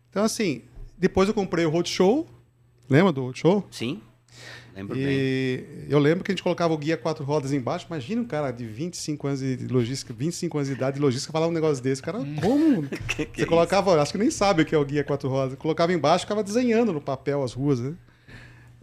[0.10, 0.64] Então, assim,
[0.98, 2.28] depois eu comprei o Roadshow.
[2.90, 3.68] Lembra do Roadshow?
[3.72, 4.02] Sim.
[4.76, 5.88] Lembro e bem.
[5.88, 7.86] Eu lembro que a gente colocava o guia quatro rodas embaixo.
[7.88, 11.48] Imagina um cara de 25 anos de logística, 25 anos de idade de logística falar
[11.48, 12.02] um negócio desse.
[12.02, 12.36] O cara, hum.
[12.42, 12.88] como?
[13.08, 14.00] que que Você é colocava, isso?
[14.00, 15.58] acho que nem sabe o que é o guia quatro rodas.
[15.58, 17.94] Colocava embaixo, ficava desenhando no papel as ruas, né?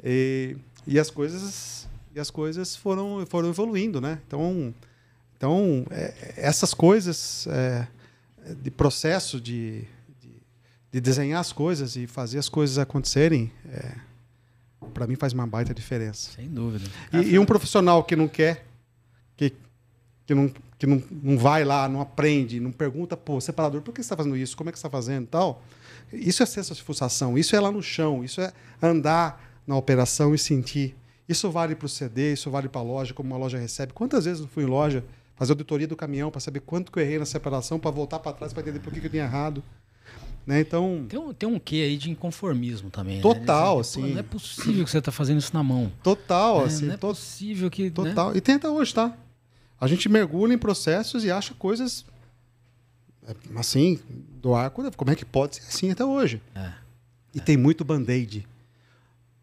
[0.03, 0.57] E,
[0.87, 4.21] e as coisas e as coisas foram foram evoluindo, né?
[4.27, 4.75] Então,
[5.37, 7.87] então é, essas coisas é,
[8.63, 9.85] de processo de,
[10.91, 13.95] de, de, desenhar as coisas e fazer as coisas acontecerem é,
[14.95, 16.33] para mim faz uma baita diferença.
[16.33, 16.85] Sem dúvida.
[17.13, 18.67] E, e, um profissional que não quer,
[19.37, 19.55] que,
[20.27, 24.03] que, não, que não, não vai lá, não aprende, não pergunta, pô, separador, por que
[24.03, 24.57] você está fazendo isso?
[24.57, 25.63] Como é que você está fazendo tal?
[26.13, 30.35] Isso é senso de frustração, isso é lá no chão, isso é andar na operação
[30.35, 30.97] e sentir.
[31.29, 33.93] Isso vale para o CD, isso vale para a loja, como uma loja recebe.
[33.93, 35.05] Quantas vezes eu fui em loja
[35.37, 38.33] fazer auditoria do caminhão para saber quanto que eu errei na separação, para voltar para
[38.33, 39.63] trás para entender por que, que eu tinha errado?
[40.51, 40.63] Né?
[40.63, 43.19] Então, tem, um, tem um quê aí de inconformismo também.
[43.19, 43.23] Né?
[43.23, 43.81] Total, né?
[43.83, 44.11] assim.
[44.15, 45.93] Não é possível que você está fazendo isso na mão.
[46.03, 46.87] Total, é, assim.
[46.87, 47.07] Não é to...
[47.07, 47.85] possível que.
[47.85, 47.91] Né?
[47.91, 48.31] Total.
[48.33, 48.39] Né?
[48.39, 49.17] E tem até hoje, tá?
[49.81, 52.05] A gente mergulha em processos e acha coisas
[53.29, 54.01] é, assim,
[54.43, 54.83] do arco.
[54.97, 56.43] Como é que pode ser assim até hoje?
[56.53, 56.73] É.
[57.33, 57.43] E é.
[57.43, 58.45] tem muito band-aid.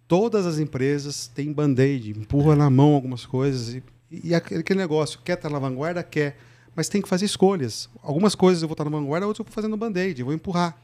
[0.09, 3.75] Todas as empresas têm band-aid, empurra na mão algumas coisas.
[3.75, 6.03] E, e aquele negócio, quer estar na vanguarda?
[6.03, 6.37] Quer.
[6.75, 7.87] Mas tem que fazer escolhas.
[8.03, 10.77] Algumas coisas eu vou estar na vanguarda, outras eu vou fazendo band-aid, vou empurrar.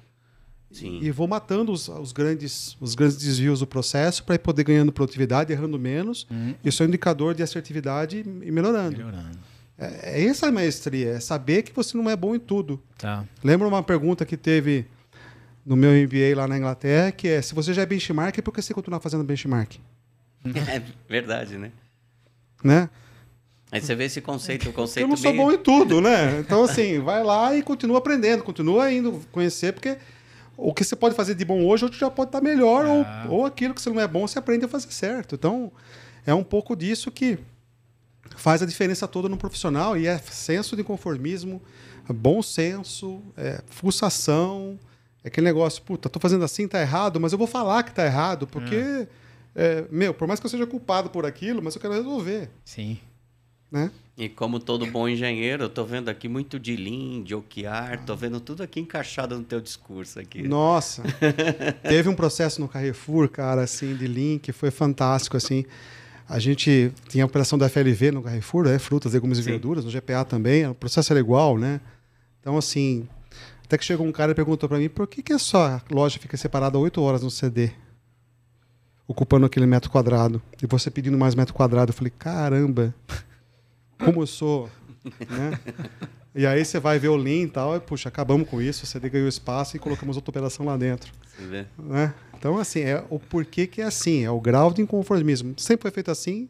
[0.74, 1.00] Sim.
[1.02, 5.54] E vou matando os, os, grandes, os grandes desvios do processo para poder ganhando produtividade,
[5.54, 6.26] errando menos.
[6.30, 6.56] Uhum.
[6.66, 8.98] Isso é um indicador de assertividade e melhorando.
[8.98, 9.38] melhorando.
[9.78, 12.82] É, é essa a maestria, é saber que você não é bom em tudo.
[12.98, 13.24] Tá.
[13.44, 14.88] Lembra uma pergunta que teve
[15.64, 18.62] no meu MBA lá na Inglaterra, que é se você já é benchmark, por que
[18.62, 19.76] você continuar fazendo benchmark?
[20.68, 21.72] É verdade, né?
[22.64, 22.90] Né?
[23.72, 25.44] Aí você vê esse conceito, o conceito Eu não sou meio...
[25.44, 26.40] bom em tudo, né?
[26.40, 29.98] Então, assim, vai lá e continua aprendendo, continua indo conhecer, porque
[30.58, 33.26] o que você pode fazer de bom hoje, outro já pode estar melhor, ah.
[33.28, 35.36] ou, ou aquilo que você não é bom, você aprende a fazer certo.
[35.36, 35.72] Então,
[36.26, 37.40] é um pouco disso que
[38.36, 41.62] faz a diferença toda no profissional e é senso de conformismo,
[42.10, 44.80] bom senso, é, fuçação,
[45.24, 48.06] é aquele negócio, puta, tô fazendo assim, tá errado, mas eu vou falar que tá
[48.06, 49.08] errado, porque, é.
[49.56, 52.50] É, meu, por mais que eu seja culpado por aquilo, mas eu quero resolver.
[52.66, 53.00] Sim.
[53.72, 53.92] Né?
[54.16, 58.16] E como todo bom engenheiro, eu tô vendo aqui muito de Lean, de OKR, tô
[58.16, 60.44] vendo tudo aqui encaixado no teu discurso aqui.
[60.48, 61.02] Nossa!
[61.82, 65.66] teve um processo no Carrefour, cara, assim, de Lean, que foi fantástico, assim.
[66.30, 68.78] A gente tinha a operação da FLV no Carrefour, né?
[68.78, 69.44] frutas, legumes Sim.
[69.44, 71.82] e verduras, no GPA também, o processo era igual, né?
[72.40, 73.08] Então, assim,
[73.66, 76.20] até que chegou um cara e perguntou para mim, por que, que a sua loja
[76.20, 77.72] fica separada oito horas no CD?
[79.08, 80.40] Ocupando aquele metro quadrado.
[80.62, 81.90] E você pedindo mais metro quadrado.
[81.90, 82.94] Eu falei, caramba!
[83.98, 84.70] Como eu sou,
[85.30, 85.60] né?
[86.36, 89.00] E aí você vai ver o Lean e tal, e puxa, acabamos com isso, você
[89.00, 91.14] ganhou espaço e colocamos outra operação lá dentro.
[91.28, 91.66] Você vê.
[91.78, 92.14] Né?
[92.36, 95.54] Então, assim, é o porquê que é assim, é o grau de inconformismo.
[95.58, 96.50] Sempre foi feito assim,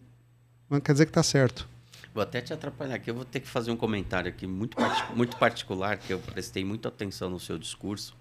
[0.69, 1.67] não quer dizer que está certo.
[2.13, 4.77] Vou até te atrapalhar aqui, eu vou ter que fazer um comentário aqui muito,
[5.15, 8.15] muito particular, que eu prestei muita atenção no seu discurso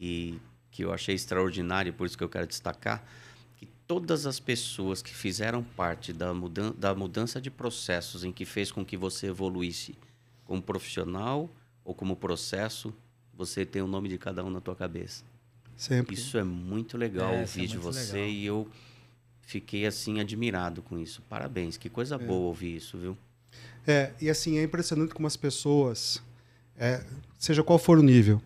[0.00, 0.38] e
[0.70, 3.04] que eu achei extraordinário, por isso que eu quero destacar
[3.90, 8.70] todas as pessoas que fizeram parte da, mudan da mudança de processos em que fez
[8.70, 9.96] com que você evoluísse
[10.44, 11.50] como profissional
[11.84, 12.94] ou como processo,
[13.34, 15.24] você tem o nome de cada um na tua cabeça.
[15.76, 16.14] Sempre.
[16.14, 18.30] Isso é muito legal é, ouvir é de você legal.
[18.30, 18.68] e eu
[19.40, 21.20] fiquei assim admirado com isso.
[21.28, 22.18] Parabéns, que coisa é.
[22.18, 23.18] boa ouvir isso, viu?
[23.84, 26.22] É, e assim, é impressionante como as pessoas,
[26.76, 27.04] é,
[27.36, 28.40] seja qual for o nível,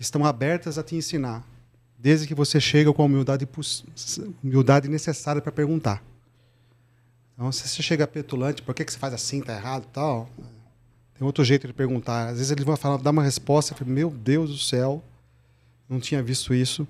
[0.00, 1.46] estão abertas a te ensinar
[2.04, 3.48] desde que você chega com a humildade,
[4.42, 6.04] humildade necessária para perguntar.
[7.32, 10.28] Então, se você chega petulante, por que, que você faz assim, tá errado tal,
[11.14, 12.28] tem outro jeito de perguntar.
[12.28, 15.02] Às vezes ele vai falar, dar uma resposta, eu falo, meu Deus do céu,
[15.88, 16.86] não tinha visto isso,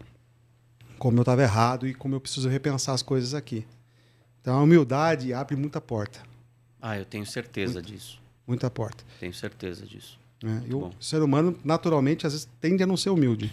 [0.98, 3.64] como eu estava errado e como eu preciso repensar as coisas aqui.
[4.40, 6.18] Então, a humildade abre muita porta.
[6.82, 8.20] Ah, eu tenho certeza muita, disso.
[8.44, 9.04] Muita porta.
[9.20, 10.18] Tenho certeza disso.
[10.42, 13.52] É, e o ser humano, naturalmente, às vezes tende a não ser humilde.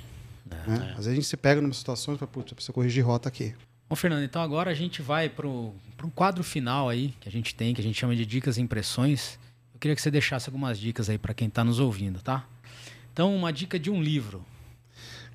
[0.51, 0.87] É, né?
[0.89, 0.91] é.
[0.91, 3.55] Às vezes a gente se pega numa situação para precisa corrigir rota aqui.
[3.89, 5.73] Bom, Fernando, então agora a gente vai para um
[6.13, 9.37] quadro final aí que a gente tem, que a gente chama de dicas e impressões.
[9.73, 12.45] Eu queria que você deixasse algumas dicas aí para quem está nos ouvindo, tá?
[13.11, 14.45] Então, uma dica de um livro.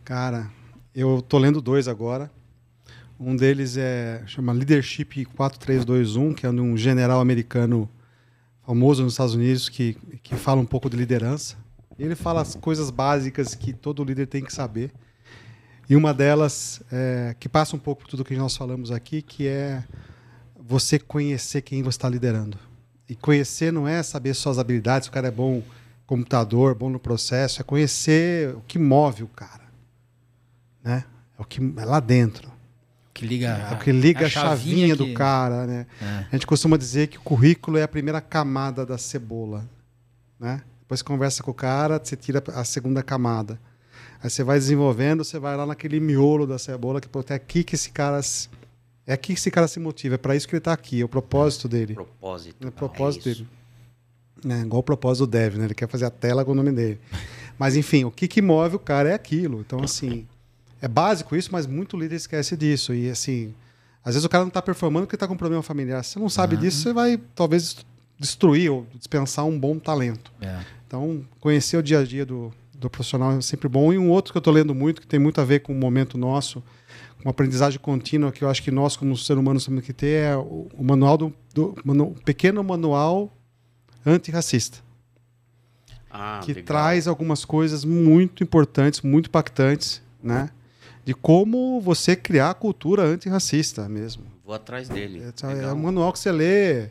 [0.02, 0.50] Cara,
[0.94, 2.30] eu tô lendo dois agora.
[3.20, 7.90] Um deles é chama Leadership 4321, que é de um general americano
[8.66, 11.56] famoso nos Estados Unidos que, que fala um pouco de liderança.
[11.98, 14.92] Ele fala as coisas básicas que todo líder tem que saber.
[15.88, 19.46] E uma delas, é, que passa um pouco por tudo que nós falamos aqui, que
[19.46, 19.84] é
[20.58, 22.58] você conhecer quem você está liderando.
[23.08, 25.62] E conhecer não é saber só as habilidades, o cara é bom
[26.06, 29.64] computador, bom no processo, é conhecer o que move o cara.
[30.82, 31.04] Né?
[31.38, 32.50] É o que é lá dentro.
[33.14, 35.86] Que liga é o que liga a, chavinha, chavinha do cara, né?
[36.02, 36.26] É.
[36.30, 39.66] A gente costuma dizer que o currículo é a primeira camada da cebola,
[40.38, 40.60] né?
[40.80, 43.58] Depois conversa com o cara, você tira a segunda camada.
[44.22, 47.74] Aí você vai desenvolvendo, você vai lá naquele miolo da cebola, que é aqui que
[47.74, 48.20] esse cara.
[49.06, 51.04] É aqui que esse cara se motiva, é para isso que ele está aqui, é
[51.04, 51.94] o propósito dele.
[51.94, 52.56] Propósito.
[52.64, 53.48] É o propósito é dele.
[54.48, 55.64] É, igual o propósito do Dev, né?
[55.64, 57.00] Ele quer fazer a tela com o nome dele.
[57.58, 59.60] Mas, enfim, o que, que move o cara é aquilo.
[59.60, 60.26] Então, assim,
[60.80, 62.92] é básico isso, mas muito líder esquece disso.
[62.92, 63.54] E, assim,
[64.04, 66.04] às vezes o cara não está performando porque está com um problema familiar.
[66.04, 66.60] Se você não sabe uhum.
[66.60, 67.76] disso, você vai, talvez,
[68.18, 70.30] destruir ou dispensar um bom talento.
[70.40, 70.60] É.
[70.86, 73.92] Então, conhecer o dia a dia do, do profissional é sempre bom.
[73.92, 75.76] E um outro que eu estou lendo muito, que tem muito a ver com o
[75.76, 76.62] momento nosso,
[77.22, 80.36] com aprendizagem contínua, que eu acho que nós, como ser humano, temos que ter, é
[80.36, 83.32] o, o manual do, do manu, pequeno manual
[84.04, 84.78] antirracista.
[86.10, 86.66] Ah, que legal.
[86.66, 90.50] traz algumas coisas muito importantes, muito impactantes, né?
[91.04, 94.24] De como você criar a cultura antirracista mesmo.
[94.44, 95.22] Vou atrás dele.
[95.22, 96.88] É, é um manual que você lê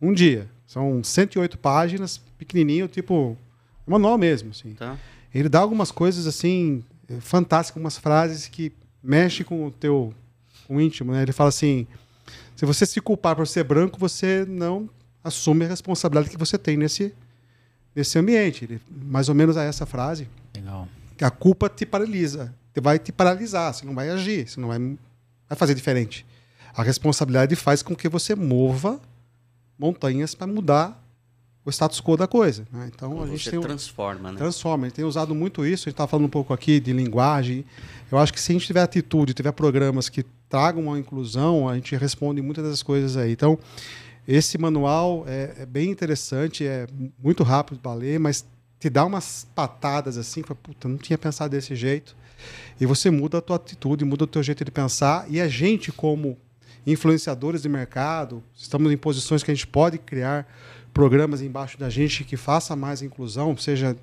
[0.00, 0.48] um dia.
[0.66, 3.36] São 108 páginas, pequenininho, tipo
[3.86, 4.74] manual mesmo, assim.
[4.74, 4.98] Tá.
[5.34, 6.84] Ele dá algumas coisas assim
[7.20, 8.72] fantásticas, algumas frases que
[9.02, 10.12] mexe com o teu
[10.66, 11.22] com o íntimo, né?
[11.22, 11.86] Ele fala assim:
[12.56, 14.88] se você se culpar por ser branco, você não
[15.22, 17.14] assume a responsabilidade que você tem nesse
[17.94, 18.64] nesse ambiente.
[18.64, 20.28] Ele, mais ou menos é essa frase.
[20.54, 20.88] Legal.
[21.16, 24.78] Que a culpa te paralisa, vai te paralisar, você não vai agir, você não vai,
[24.78, 26.26] vai fazer diferente.
[26.74, 29.00] A responsabilidade faz com que você mova
[29.78, 31.02] montanhas para mudar
[31.66, 32.64] o status quo da coisa.
[32.72, 32.88] Né?
[32.94, 34.38] Então Como a gente tem transforma, né?
[34.38, 34.86] Transforma.
[34.86, 35.88] A gente tem usado muito isso.
[35.88, 37.64] A gente está falando um pouco aqui de linguagem.
[38.10, 41.74] Eu acho que se a gente tiver atitude, tiver programas que tragam uma inclusão, a
[41.74, 43.32] gente responde muitas dessas coisas aí.
[43.32, 43.58] Então
[44.28, 46.86] esse manual é, é bem interessante, é
[47.18, 48.46] muito rápido para ler, mas
[48.78, 52.16] te dá umas patadas assim, que puta, não tinha pensado desse jeito.
[52.80, 55.26] E você muda a tua atitude, muda o teu jeito de pensar.
[55.28, 56.36] E a gente, como
[56.86, 60.46] influenciadores de mercado, estamos em posições que a gente pode criar
[60.96, 63.94] programas embaixo da gente que faça mais inclusão, seja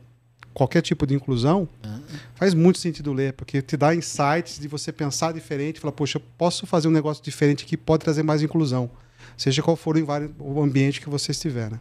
[0.54, 2.02] qualquer tipo de inclusão, uhum.
[2.36, 6.24] faz muito sentido ler, porque te dá insights de você pensar diferente, falar, poxa, eu
[6.38, 8.92] posso fazer um negócio diferente que pode trazer mais inclusão,
[9.36, 9.96] seja qual for
[10.38, 11.80] o ambiente que você estiver, né?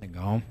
[0.00, 0.42] Legal.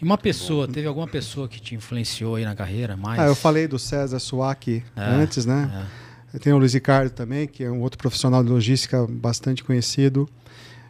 [0.00, 3.18] E uma pessoa, teve alguma pessoa que te influenciou aí na carreira mais?
[3.18, 5.88] Ah, eu falei do César Suaki é, antes, né?
[6.32, 6.38] É.
[6.38, 10.28] Tem o Luiz Ricardo também, que é um outro profissional de logística bastante conhecido.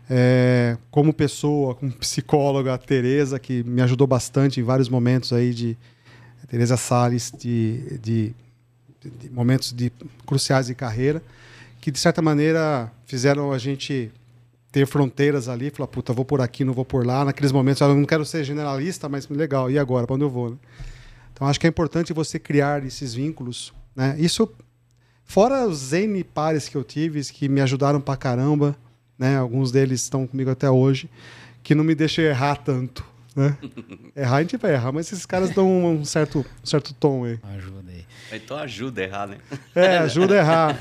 [0.09, 5.53] É, como pessoa, como psicóloga, a Tereza, que me ajudou bastante em vários momentos aí
[5.53, 5.77] de
[6.49, 8.35] Tereza Salles, de, de,
[9.21, 9.93] de, momentos de
[10.25, 11.21] cruciais de carreira,
[11.81, 14.13] que de certa maneira fizeram a gente
[14.71, 17.25] ter fronteiras ali, falar, puta, vou por aqui, não vou por lá.
[17.25, 20.51] Naqueles momentos, eu não quero ser generalista, mas legal, e agora, para onde eu vou?
[20.51, 20.57] Né?
[21.33, 24.17] Então acho que é importante você criar esses vínculos, né?
[24.19, 24.49] Isso
[25.25, 28.77] fora os N pares que eu tive, que me ajudaram pra caramba,
[29.19, 29.37] né?
[29.37, 31.11] Alguns deles estão comigo até hoje,
[31.63, 33.05] que não me deixam errar tanto.
[33.35, 33.57] Né?
[34.17, 37.39] errar a gente vai errar, mas esses caras dão um certo, um certo tom aí.
[37.57, 38.05] Ajuda aí.
[38.33, 39.39] Então ajuda a errar, né?
[39.75, 40.79] É, ajuda a errar.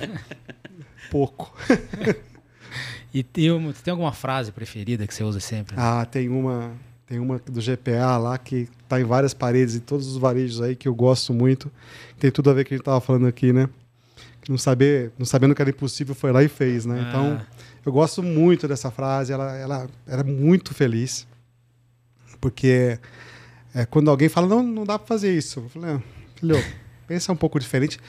[1.11, 1.55] Pouco.
[3.13, 5.75] e tem, uma, tem alguma frase preferida que você usa sempre?
[5.75, 5.81] Né?
[5.83, 6.71] Ah, tem uma,
[7.05, 10.75] tem uma do GPA lá que tá em várias paredes, em todos os varejos aí,
[10.75, 11.71] que eu gosto muito.
[12.19, 13.69] Tem tudo a ver com o que a gente tava falando aqui, né?
[14.47, 16.99] Não, saber, não sabendo que era impossível, foi lá e fez, né?
[16.99, 17.09] Ah.
[17.09, 17.41] Então,
[17.85, 21.27] eu gosto muito dessa frase, ela, ela era muito feliz.
[22.41, 22.99] Porque
[23.73, 25.59] é, quando alguém fala, não, não dá para fazer isso.
[25.59, 26.01] Eu falei, ah,
[26.35, 26.55] filho,
[27.07, 27.99] pensa um pouco diferente.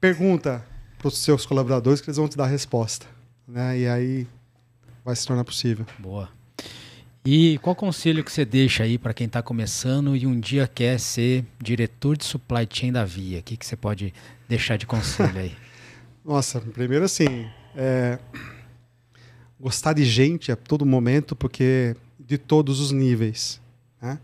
[0.00, 0.64] Pergunta
[0.98, 3.06] para os seus colaboradores que eles vão te dar a resposta.
[3.46, 3.80] Né?
[3.80, 4.26] E aí
[5.04, 5.84] vai se tornar possível.
[5.98, 6.28] Boa.
[7.24, 11.00] E qual conselho que você deixa aí para quem está começando e um dia quer
[11.00, 13.40] ser diretor de supply chain da Via?
[13.40, 14.14] O que, que você pode
[14.48, 15.56] deixar de conselho aí?
[16.24, 18.18] Nossa, primeiro assim, é,
[19.60, 23.60] gostar de gente a todo momento, porque de todos os níveis.
[24.00, 24.18] Né?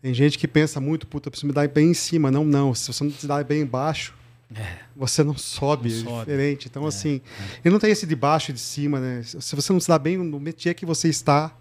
[0.00, 2.30] Tem gente que pensa muito, puta, eu preciso me dar bem em cima.
[2.30, 2.74] Não, não.
[2.74, 4.14] Se você não se dá bem embaixo,
[4.54, 4.78] é.
[4.96, 6.18] você não sobe, não é sobe.
[6.20, 6.68] diferente.
[6.68, 7.20] Então, é, assim,
[7.64, 7.68] é.
[7.68, 9.22] e não tem esse de baixo e de cima, né?
[9.22, 11.54] Se você não se dá bem no métier que você está,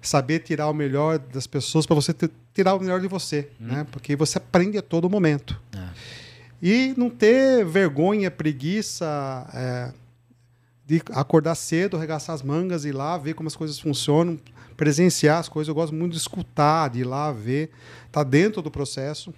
[0.00, 3.66] saber tirar o melhor das pessoas para você ter, tirar o melhor de você, hum.
[3.66, 3.86] né?
[3.90, 5.60] Porque você aprende a todo momento.
[5.74, 5.88] É.
[6.60, 9.92] E não ter vergonha, preguiça, é,
[10.88, 14.40] de acordar cedo, arregaçar as mangas, ir lá, ver como as coisas funcionam,
[14.74, 15.68] presenciar as coisas.
[15.68, 17.70] Eu gosto muito de escutar, de ir lá ver,
[18.06, 19.34] estar tá dentro do processo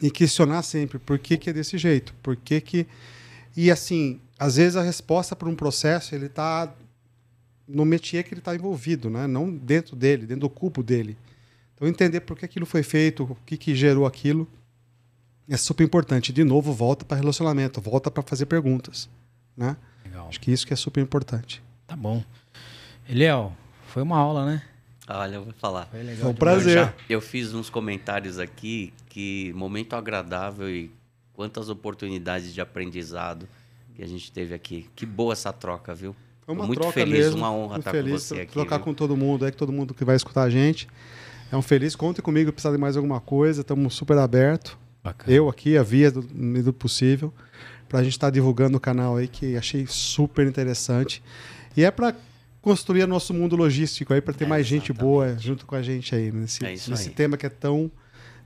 [0.00, 2.86] e questionar sempre por que, que é desse jeito, por que que...
[3.54, 6.74] E assim, às vezes a resposta para um processo, ele está
[7.68, 9.26] no métier que ele está envolvido, né?
[9.26, 11.14] não dentro dele, dentro do cubo dele.
[11.74, 14.48] Então, entender por que aquilo foi feito, o que, que gerou aquilo,
[15.46, 16.32] é super importante.
[16.32, 19.10] De novo, volta para relacionamento, volta para fazer perguntas.
[19.54, 19.76] Né?
[20.04, 20.28] Legal.
[20.28, 21.62] Acho que isso que é super importante.
[21.86, 22.22] Tá bom.
[23.08, 23.52] Eliel,
[23.88, 24.62] foi uma aula, né?
[25.08, 25.86] Olha, eu vou falar.
[25.86, 26.78] Foi, legal foi um prazer.
[26.78, 30.90] Eu, já, eu fiz uns comentários aqui que momento agradável e
[31.34, 33.46] quantas oportunidades de aprendizado
[33.94, 34.88] que a gente teve aqui.
[34.96, 36.16] Que boa essa troca, viu?
[36.46, 37.38] Foi uma muito troca feliz, mesmo.
[37.38, 38.52] uma honra estar feliz com você aqui.
[38.52, 38.84] Trocar viu?
[38.84, 40.88] com todo mundo, é que todo mundo que vai escutar a gente.
[41.52, 41.94] É um feliz.
[41.94, 43.60] Conte comigo, precisar de mais alguma coisa.
[43.60, 44.76] Estamos super abertos.
[45.26, 47.32] Eu aqui, a via do, do possível
[47.88, 51.22] para a gente estar tá divulgando o canal aí, que achei super interessante.
[51.76, 52.14] E é para
[52.60, 56.14] construir nosso mundo logístico aí, para ter é, mais gente boa junto com a gente
[56.14, 57.08] aí, nesse, é nesse aí.
[57.10, 57.90] tema que é tão,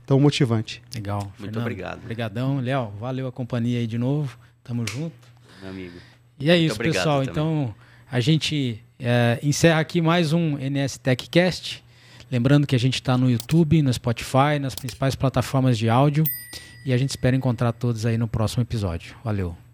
[0.05, 0.81] tão motivante.
[0.93, 1.21] Legal.
[1.21, 1.99] Muito Fernando, obrigado.
[2.03, 2.91] Obrigadão, Léo.
[2.99, 4.37] Valeu a companhia aí de novo.
[4.63, 5.15] Tamo junto.
[5.61, 5.97] Meu amigo.
[6.39, 7.19] E é isso, pessoal.
[7.19, 7.31] Também.
[7.31, 7.75] Então,
[8.11, 11.83] a gente é, encerra aqui mais um NS TechCast.
[12.31, 16.23] Lembrando que a gente está no YouTube, no Spotify, nas principais plataformas de áudio.
[16.85, 19.15] E a gente espera encontrar todos aí no próximo episódio.
[19.23, 19.68] Valeu!